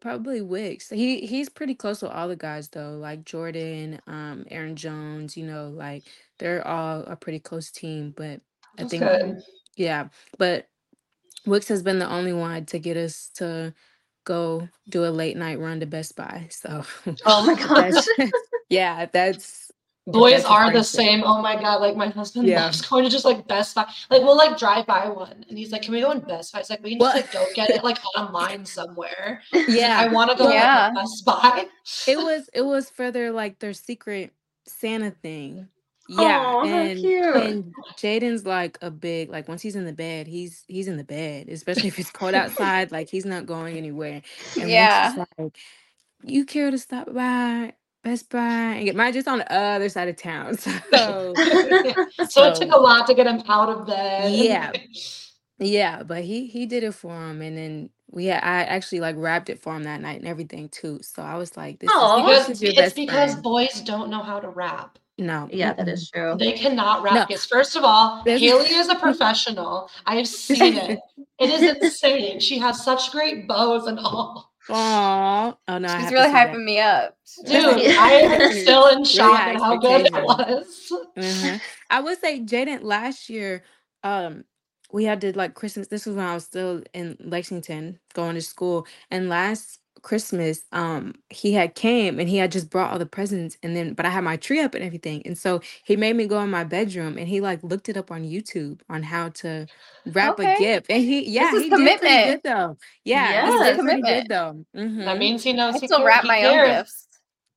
[0.00, 4.76] probably wicks he he's pretty close with all the guys though like jordan um aaron
[4.76, 6.04] jones you know like
[6.38, 8.40] they're all a pretty close team but
[8.78, 9.42] i That's think good.
[9.76, 10.68] yeah but
[11.46, 13.74] wicks has been the only one to get us to
[14.24, 16.82] go do a late night run to best buy so
[17.26, 17.92] Oh my gosh.
[18.16, 18.32] that's
[18.68, 19.70] yeah that's
[20.06, 21.22] Boys that's a are the same.
[21.24, 22.64] Oh my god, like my husband Yeah.
[22.66, 23.86] loves going to just like Best Buy.
[24.10, 26.60] Like we'll like drive by one and he's like, Can we go in Best Buy?
[26.60, 29.40] It's like we can just like go get it like online somewhere.
[29.50, 30.88] He's like, yeah I want to go Yeah.
[30.88, 31.66] like, to Best Buy.
[32.06, 34.34] it was it was for their like their secret
[34.66, 35.68] Santa thing.
[36.08, 37.34] Yeah, how and cute.
[37.34, 41.04] and Jayden's like a big like once he's in the bed, he's he's in the
[41.04, 42.92] bed, especially if it's cold outside.
[42.92, 44.22] Like he's not going anywhere.
[44.58, 45.12] And Yeah.
[45.14, 45.56] yeah, like
[46.22, 50.08] you care to stop by Best Buy and get mine just on the other side
[50.08, 50.56] of town.
[50.92, 51.34] So
[52.28, 54.32] so it took a lot to get him out of bed.
[54.32, 54.72] Yeah.
[55.58, 59.16] yeah, but he he did it for him, and then we had I actually like
[59.18, 61.00] wrapped it for him that night and everything too.
[61.02, 63.42] So I was like, this is because this is your it's best because friend.
[63.42, 64.98] boys don't know how to rap.
[65.16, 66.34] No, yeah, that is true.
[66.38, 67.14] They cannot rap.
[67.14, 67.26] No.
[67.26, 69.88] Because first of all, There's- Haley is a professional.
[70.06, 70.98] I have seen it.
[71.38, 72.40] It is insane.
[72.40, 74.52] She has such great bows and all.
[74.70, 75.54] Aw.
[75.68, 76.48] Oh no, She's have really see that.
[76.50, 77.16] hyping me up.
[77.46, 80.90] Dude, I am still in shock high at how good it expectations.
[80.90, 81.06] was.
[81.16, 81.60] Mhm.
[81.90, 83.62] I would say Jayden last year,
[84.02, 84.44] um,
[84.92, 85.88] we had to like Christmas.
[85.88, 88.86] This was when I was still in Lexington going to school.
[89.10, 93.58] And last Christmas, um, he had came and he had just brought all the presents
[93.64, 95.22] and then but I had my tree up and everything.
[95.26, 98.12] And so he made me go in my bedroom and he like looked it up
[98.12, 99.66] on YouTube on how to
[100.06, 100.86] wrap a gift.
[100.90, 102.42] And he yeah, is he did pretty commitment.
[102.44, 102.78] good though.
[103.04, 103.52] Yeah, Yes.
[103.52, 104.28] he did pretty Commitment.
[104.28, 104.66] good though.
[104.74, 105.18] That Mhm.
[105.18, 107.08] means he knows I he still care- wrap he my own gifts.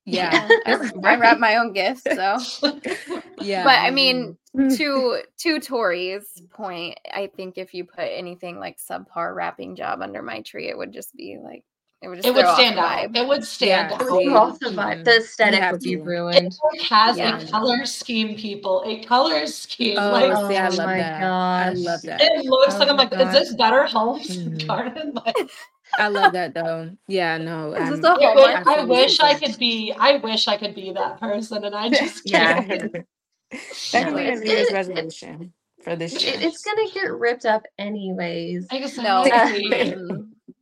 [0.05, 0.47] Yeah.
[0.65, 2.03] I, I wrap my own gifts.
[2.03, 2.39] So,
[3.41, 3.63] Yeah.
[3.65, 3.93] but I mhm.
[3.93, 4.37] mean,
[4.77, 10.23] to to Tori's point, I think if you put anything like subpar wrapping job under
[10.23, 11.63] my tree, it would just be like
[12.01, 13.15] it would just It would throw off the stand out.
[13.15, 14.01] It would stand Yeah, out.
[14.01, 14.25] It would see.
[14.29, 15.03] throw the vibe.
[15.05, 15.17] The Mhm.
[15.17, 16.53] aesthetic have would be ruined.
[16.73, 17.39] It has Yeah.
[17.39, 18.83] a color scheme, people.
[18.85, 19.97] A color scheme.
[19.99, 21.23] Oh, like see, I Oh love my that.
[21.23, 22.21] I love that.
[22.21, 24.67] it looks Oh like I'm my like, is this better homes Mhm.
[24.67, 25.13] garden?
[25.25, 25.49] Like
[25.97, 26.91] I love that though.
[27.07, 27.73] Yeah, no.
[27.73, 30.91] Is this I'm- a I, I wish I could be I wish I could be
[30.93, 32.61] that person and I just Yeah.
[32.63, 32.91] can't.
[33.93, 36.33] That can No, be a New Year's it- resolution for this year.
[36.35, 38.67] It- it's gonna get ripped up anyways.
[38.69, 39.93] I guess No, I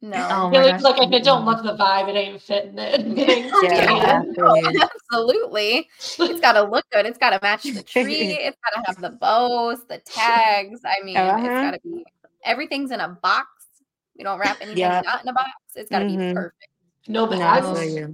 [0.10, 0.28] no.
[0.32, 1.64] Oh feel my like, like if it don't gosh.
[1.64, 3.00] look the vibe, it ain't fitting it.
[3.18, 4.36] It ain't Yeah, staying.
[4.40, 4.82] Oh, absolutely.
[5.10, 5.90] absolutely.
[6.32, 7.06] It's got to look good.
[7.06, 8.14] It's got to match the tree.
[8.14, 10.82] It's got to have the bows, the tags.
[10.86, 11.62] I mean, it's Uh-huh.
[11.62, 12.06] got to be
[12.44, 13.48] everything's in a box.
[14.18, 15.02] We don't wrap anything Yeah.
[15.04, 15.50] not in a box.
[15.76, 16.30] It's got to Mhm.
[16.30, 16.70] be perfect.
[17.08, 18.14] No No, I feel you.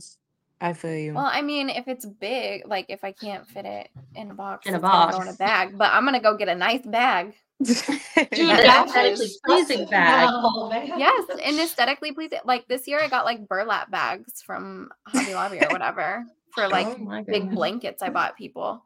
[0.59, 1.13] I feel you.
[1.13, 4.67] Well, I mean, if it's big, like if I can't fit it in a box,
[4.67, 5.77] In a it's go in a bag.
[5.77, 7.33] But I'm gonna go get a nice bag.
[8.33, 10.29] Dude, Aesthetically pleasing bag.
[10.29, 10.69] No.
[10.97, 12.39] Yes, and aesthetically pleasing.
[12.45, 16.87] Like this year, I got like burlap bags from Hobby Lobby or whatever for like
[16.87, 18.83] oh big blankets I bought people.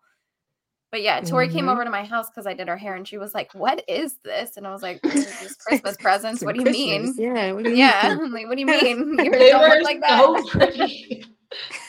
[0.91, 1.71] But yeah, Tori came Mhm.
[1.73, 4.17] over to my house because I did her hair, and she was like, "What is
[4.23, 6.41] this?" And I was like, "These are just Christmas presents.
[6.43, 6.85] What do you Christmas.
[6.87, 7.51] mean?" Yeah.
[7.51, 8.19] What do you Yeah, mean?
[8.25, 9.19] I'm like, what do you mean?
[9.25, 10.19] Yours They don't were look like that.
[10.19, 11.25] so pretty.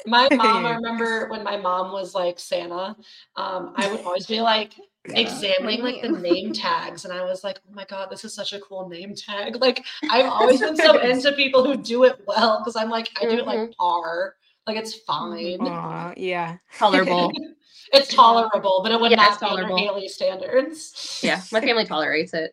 [0.06, 2.96] My mom, I remember when my mom was like Santa,
[3.36, 4.72] um, I would always be like
[5.08, 5.20] Yeah.
[5.20, 8.52] examining like the name tags, and I was like, oh my god, this is such
[8.52, 9.56] a cool name tag.
[9.56, 13.24] Like I've always been so into people who do it well because I'm like, I
[13.24, 13.72] do it like mm-hmm.
[13.78, 14.34] par,
[14.66, 15.58] like it's fine.
[15.58, 15.66] Mm-hmm.
[15.66, 16.56] Aw, yeah.
[16.76, 17.32] Tolerable.
[17.92, 19.78] It's tolerable, but it would Yeah, not it's be under tolerable.
[19.78, 21.20] Haley standards.
[21.22, 22.50] yeah, my family tolerates it.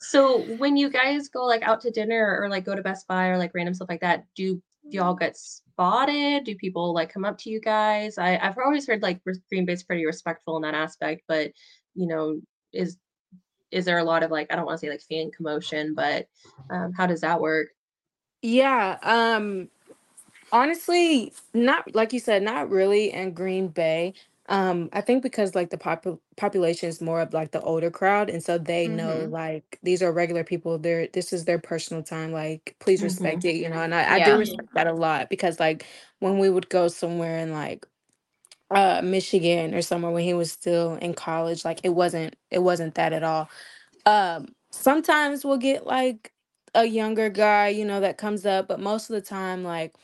[0.00, 3.28] so when you guys go like out to dinner or like go to Best Buy
[3.28, 6.44] or like random stuff like that, do do y'all get spotted?
[6.44, 8.18] Do people like come up to you guys?
[8.18, 11.52] I, I've always heard like Green Bay's pretty respectful in that aspect, but
[11.94, 12.40] you know,
[12.72, 12.96] is
[13.70, 16.28] is there a lot of like I don't want to say like fan commotion, but
[16.70, 17.68] um, how does that work?
[18.42, 18.98] Yeah.
[19.02, 19.68] Um
[20.52, 24.14] honestly, not like you said, not really in Green Bay.
[24.48, 28.30] Um, I think because like the popu- population is more of like the older crowd,
[28.30, 29.30] and so they know Mhm.
[29.30, 30.78] like these are regular people.
[30.78, 32.32] They're this is their personal time.
[32.32, 33.78] Like, please respect it, you know.
[33.82, 34.26] And I, I Yeah.
[34.26, 35.86] do respect that a lot because like
[36.20, 37.86] when we would go somewhere in like
[38.74, 42.94] uh Michigan or somewhere when he was still in college, like it wasn't it wasn't
[42.96, 43.48] that at all.
[44.06, 46.32] Um, sometimes we'll get like
[46.74, 49.94] a younger guy, you know, that comes up, but most of the time, like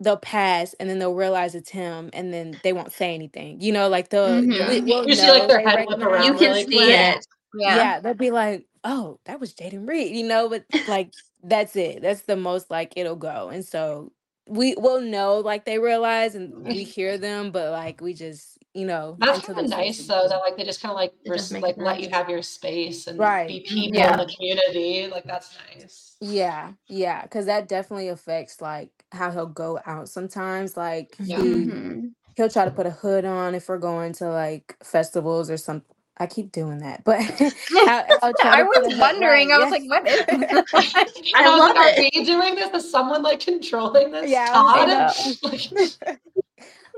[0.00, 3.60] they'll pass and then they'll realize it's him and then they won't say anything.
[3.60, 4.68] You know, like they'll Mhm.
[4.68, 6.88] we, we'll You see, like, their head whip around You can really see quick.
[6.88, 7.26] it.
[7.56, 7.76] Yeah.
[7.76, 8.00] Yeah.
[8.00, 11.10] they'll be like, "Oh, that was Jayden Reed," you know, but like
[11.44, 12.02] that's it.
[12.02, 13.50] That's the most like it'll go.
[13.50, 14.12] And so
[14.48, 18.84] we will know like they realize and we hear them, but like we just, you
[18.86, 21.76] know, That's kind of nice though that like they just kind of like res- like
[21.76, 23.46] it let you have your space and Right.
[23.48, 24.12] be people Yeah.
[24.20, 25.06] in the community.
[25.06, 26.16] Like that's nice.
[26.20, 30.76] Yeah, yeah, because that definitely affects like how he'll go out sometimes.
[30.76, 31.36] Like Yeah.
[31.40, 32.12] he Mhm.
[32.36, 35.88] he'll try to put a hood on if we're going to like festivals or something.
[36.16, 37.18] I keep doing that, but
[37.88, 39.48] I'll, I'll try I to put a was hood- wondering.
[39.48, 40.20] right, I was like, "What is?"
[40.74, 42.14] I, I was love like, are it.
[42.14, 42.84] we doing this?
[42.84, 44.30] Is someone like controlling this?
[44.30, 44.88] Yeah, I Todd?
[44.88, 45.34] know.
[45.42, 45.90] Like,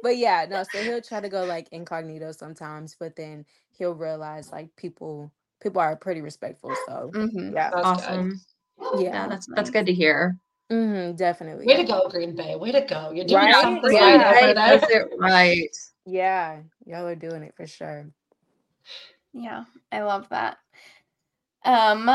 [0.03, 0.63] but yeah, no.
[0.63, 5.81] So he'll try to go like incognito sometimes, but then he'll realize like people people
[5.81, 6.75] are pretty respectful.
[6.87, 7.55] So Mhm.
[7.55, 8.41] yeah, that's Awesome.
[8.79, 9.01] good.
[9.01, 10.37] yeah, Yeah, that's that's good to hear.
[10.71, 11.67] Hmm definitely.
[11.67, 12.57] Way to go, Green Bay.
[12.57, 13.13] Way to go.
[13.13, 13.55] You're doing Right?
[13.63, 14.33] something Yeah.
[14.33, 15.03] right over Right, there.
[15.03, 15.77] it right.
[16.05, 18.07] Yeah, y'all are doing it for sure.
[19.33, 20.59] Yeah, I love that.
[21.65, 22.11] Um,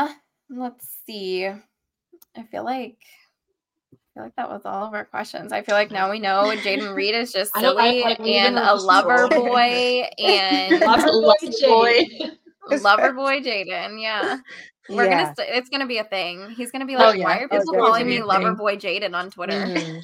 [0.50, 1.46] let's see.
[1.46, 2.98] I feel like
[3.92, 5.52] I feel like that was all of our questions.
[5.52, 8.58] I feel like now we know Jayden Reed is just I I- silly like, and
[8.58, 9.30] a lover rolled.
[9.30, 11.94] boy and Lover boy,
[12.70, 14.00] Lover lover boy Jayden.
[14.00, 14.38] Yeah.
[14.88, 15.22] We're yeah.
[15.24, 16.50] gonna st- it's gonna be a thing.
[16.50, 17.24] He's gonna be Oh, like, yeah.
[17.24, 18.54] why are Oh, people calling me a lover thing.
[18.56, 19.52] boy Jayden on Twitter?
[19.66, 20.02] Mhm.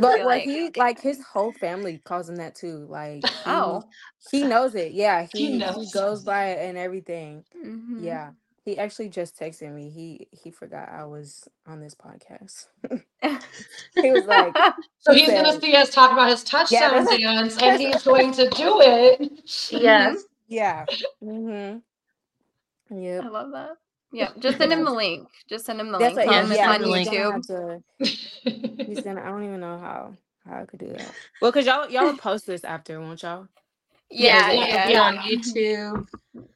[0.00, 2.86] well, like, he like his whole family calls him that too.
[2.88, 3.82] Like he, Oh.
[4.30, 4.92] he knows it.
[4.92, 7.44] Yeah, He he he, goes by it and everything.
[7.54, 8.02] Mhm.
[8.02, 8.30] Yeah,
[8.64, 9.90] he actually just texted me.
[9.90, 12.66] He he forgot I was on this podcast.
[13.94, 14.56] he was like,
[15.00, 18.32] So He he's gonna see us talk about his touchdown that's- dance, and he's going
[18.32, 19.40] to do it.
[19.70, 20.24] Yes.
[20.48, 20.86] yeah,
[21.22, 21.78] mm-hmm.
[22.90, 23.76] I love that.
[24.14, 25.28] Yeah, just send him the link.
[25.48, 26.30] Just send him the That's link.
[26.30, 27.08] what, Tell yeah, him yeah, on the link.
[27.08, 27.82] he's gonna YouTube.
[27.98, 29.20] to- he's gonna.
[29.22, 31.12] I don't even know how how I could do that.
[31.40, 33.48] Well, cause y'all y'all will post this after, won't y'all?
[34.10, 35.02] Yeah, it'll yeah.
[35.02, 36.06] on YouTube.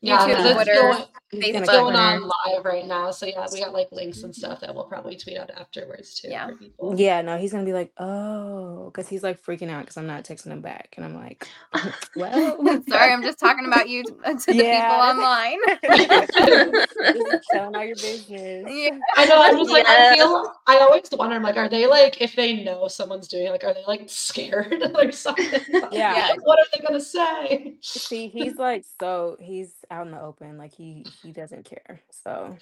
[0.00, 1.06] Yeah, YouTube, it's Twitter, going, Facebook.
[1.32, 1.98] gonna it's cover going it.
[1.98, 3.10] on live right now.
[3.12, 6.28] So yeah, we got like links and stuff that we'll probably tweet out afterwards too
[6.30, 6.50] Yeah.
[6.78, 6.96] for.
[6.96, 10.24] Yeah, no, he's gonna be like, oh, because he's like freaking out because I'm not
[10.24, 11.46] texting him back, and I'm like,
[12.16, 12.58] well,
[12.88, 15.58] Sorry, I'm just talking about you to to the Yeah, people online.
[17.52, 18.64] telling all your business.
[18.68, 18.98] yeah.
[19.16, 19.42] I know.
[19.42, 20.52] I'm just like I feel.
[20.66, 21.36] I always wonder.
[21.36, 24.82] I'm like, are they like if they know someone's doing like, are they like scared
[24.94, 25.60] or something?
[25.92, 26.14] Yeah.
[26.16, 26.34] Yeah.
[26.42, 27.76] What are they gonna say?
[27.80, 32.00] See, he's like so he's out in the open, like he he doesn't care.
[32.10, 32.56] So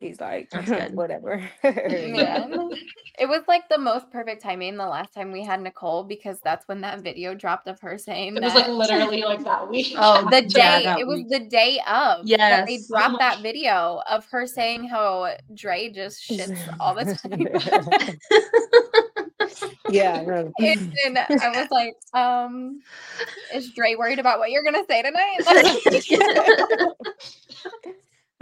[0.00, 0.94] he's like That's good.
[0.94, 1.42] whatever.
[1.64, 2.70] Man.
[3.18, 6.66] It was like the most perfect timing the last time we had Nicole because that's
[6.66, 9.92] when that video dropped of her saying It was that like literally like that week.
[9.98, 11.28] Oh, the Yeah, day that it was week.
[11.28, 12.88] the day of that they Yes.
[12.88, 17.48] Dropped my that video of her saying how Dre just shits all the time.
[19.88, 20.52] Yeah, no.
[20.58, 22.82] and then I was like, um,
[23.54, 25.40] is Dre worried about what you're gonna say tonight?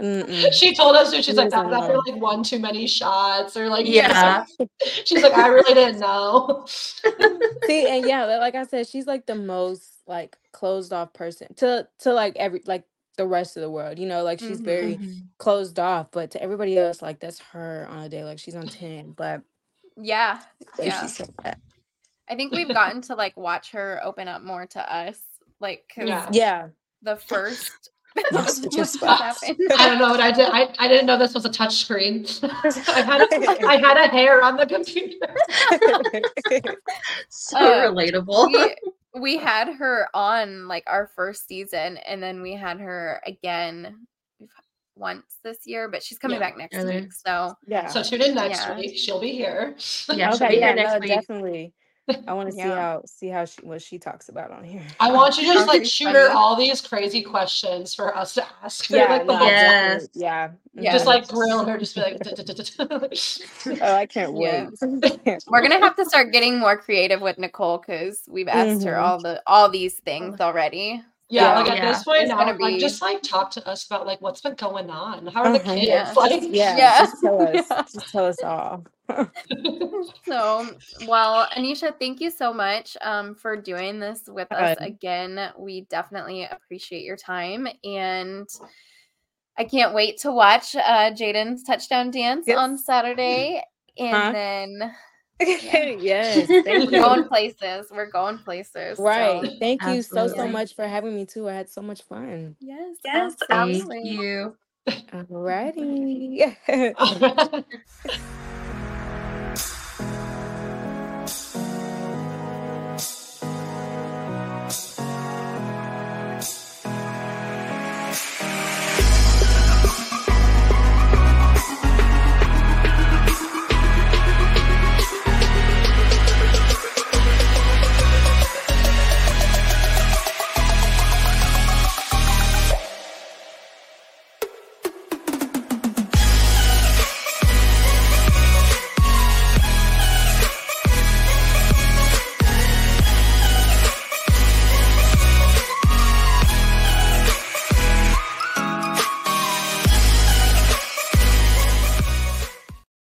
[0.01, 0.51] Mm-mm.
[0.51, 1.21] She told us too.
[1.21, 4.45] She's like, that was after like one too many shots, or like Yeah.
[5.05, 6.65] She's like, I really didn't know.
[7.67, 11.87] See, and yeah, like I said, she's like the most like closed off person to
[11.99, 12.85] to like every like
[13.17, 13.99] the rest of the world.
[13.99, 14.65] You know, like she's Mhm.
[14.65, 15.21] very Mhm.
[15.37, 18.23] closed off, but to everybody else, like that's her on a day.
[18.23, 19.41] Like she's on ten, but
[20.01, 20.39] yeah,
[20.79, 21.01] if yeah.
[21.01, 21.59] she said that,
[22.29, 25.17] I think we've gotten to like watch her open up more to us,
[25.59, 26.27] Like Yeah.
[26.31, 26.67] yeah,
[27.01, 27.89] the first.
[28.33, 29.41] Yes, when which is this facts.
[29.41, 29.71] happened.
[29.77, 30.49] I don't know what I did.
[30.51, 32.25] I, I didn't know this was a touch screen.
[32.43, 35.33] I had a, I had a hair on the computer.
[37.29, 38.47] So Uh, relatable.
[38.47, 38.75] we
[39.21, 44.07] we had her on like our first season and then we had her again
[45.01, 47.01] once this year but she's coming Yeah, back next earlier.
[47.01, 47.87] week so yeah.
[47.87, 48.77] So tune in next Yeah.
[48.77, 48.97] week.
[48.97, 49.75] She'll be here.
[49.75, 49.75] Yeah,
[50.33, 51.09] she'll okay, be yeah, here next no, week.
[51.09, 51.73] definitely.
[52.27, 54.81] I want to see how see how she what she talks about on here.
[54.99, 58.45] I want you to just like shoot her all these crazy questions for us to
[58.63, 58.97] ask her.
[58.97, 60.07] Yeah, like, the no, whole- Yes.
[60.13, 60.91] yeah, Yeah.
[60.93, 62.17] Just like grill her, just be like,
[62.79, 64.67] Oh, I can't wait.
[65.47, 69.01] we're gonna have to start getting more creative with nicole because we've asked her Mhm.
[69.01, 71.01] all the all these things already
[71.31, 71.59] yeah, Yeah.
[71.59, 71.91] like at Yeah.
[71.91, 74.41] this point It's now, gonna like be- just like talk to us about like what's
[74.41, 75.25] been going on.
[75.27, 75.73] How are the Uh-huh.
[75.75, 75.87] kids?
[75.87, 76.13] Yeah.
[76.15, 76.99] Like, yeah, Yeah.
[76.99, 77.65] just tell us.
[77.69, 77.81] Yeah.
[77.93, 78.83] Just tell us all.
[80.25, 80.69] so
[81.07, 86.43] well aneisha thank you so much um, for doing this with us again we definitely
[86.49, 88.47] appreciate your time and
[89.57, 92.57] i can't wait to watch uh, jayden's touchdown dance Yes.
[92.57, 93.61] on saturday
[93.97, 94.31] and Huh?
[94.31, 94.95] then
[95.41, 99.49] yes, we're going places we're going places so- Right.
[99.59, 101.49] Thank you so so much for having me too.
[101.49, 102.55] I had so much fun.
[102.59, 104.09] yes Yes, Thank absolutely.
[104.09, 104.55] you.
[104.87, 106.55] Alrighty.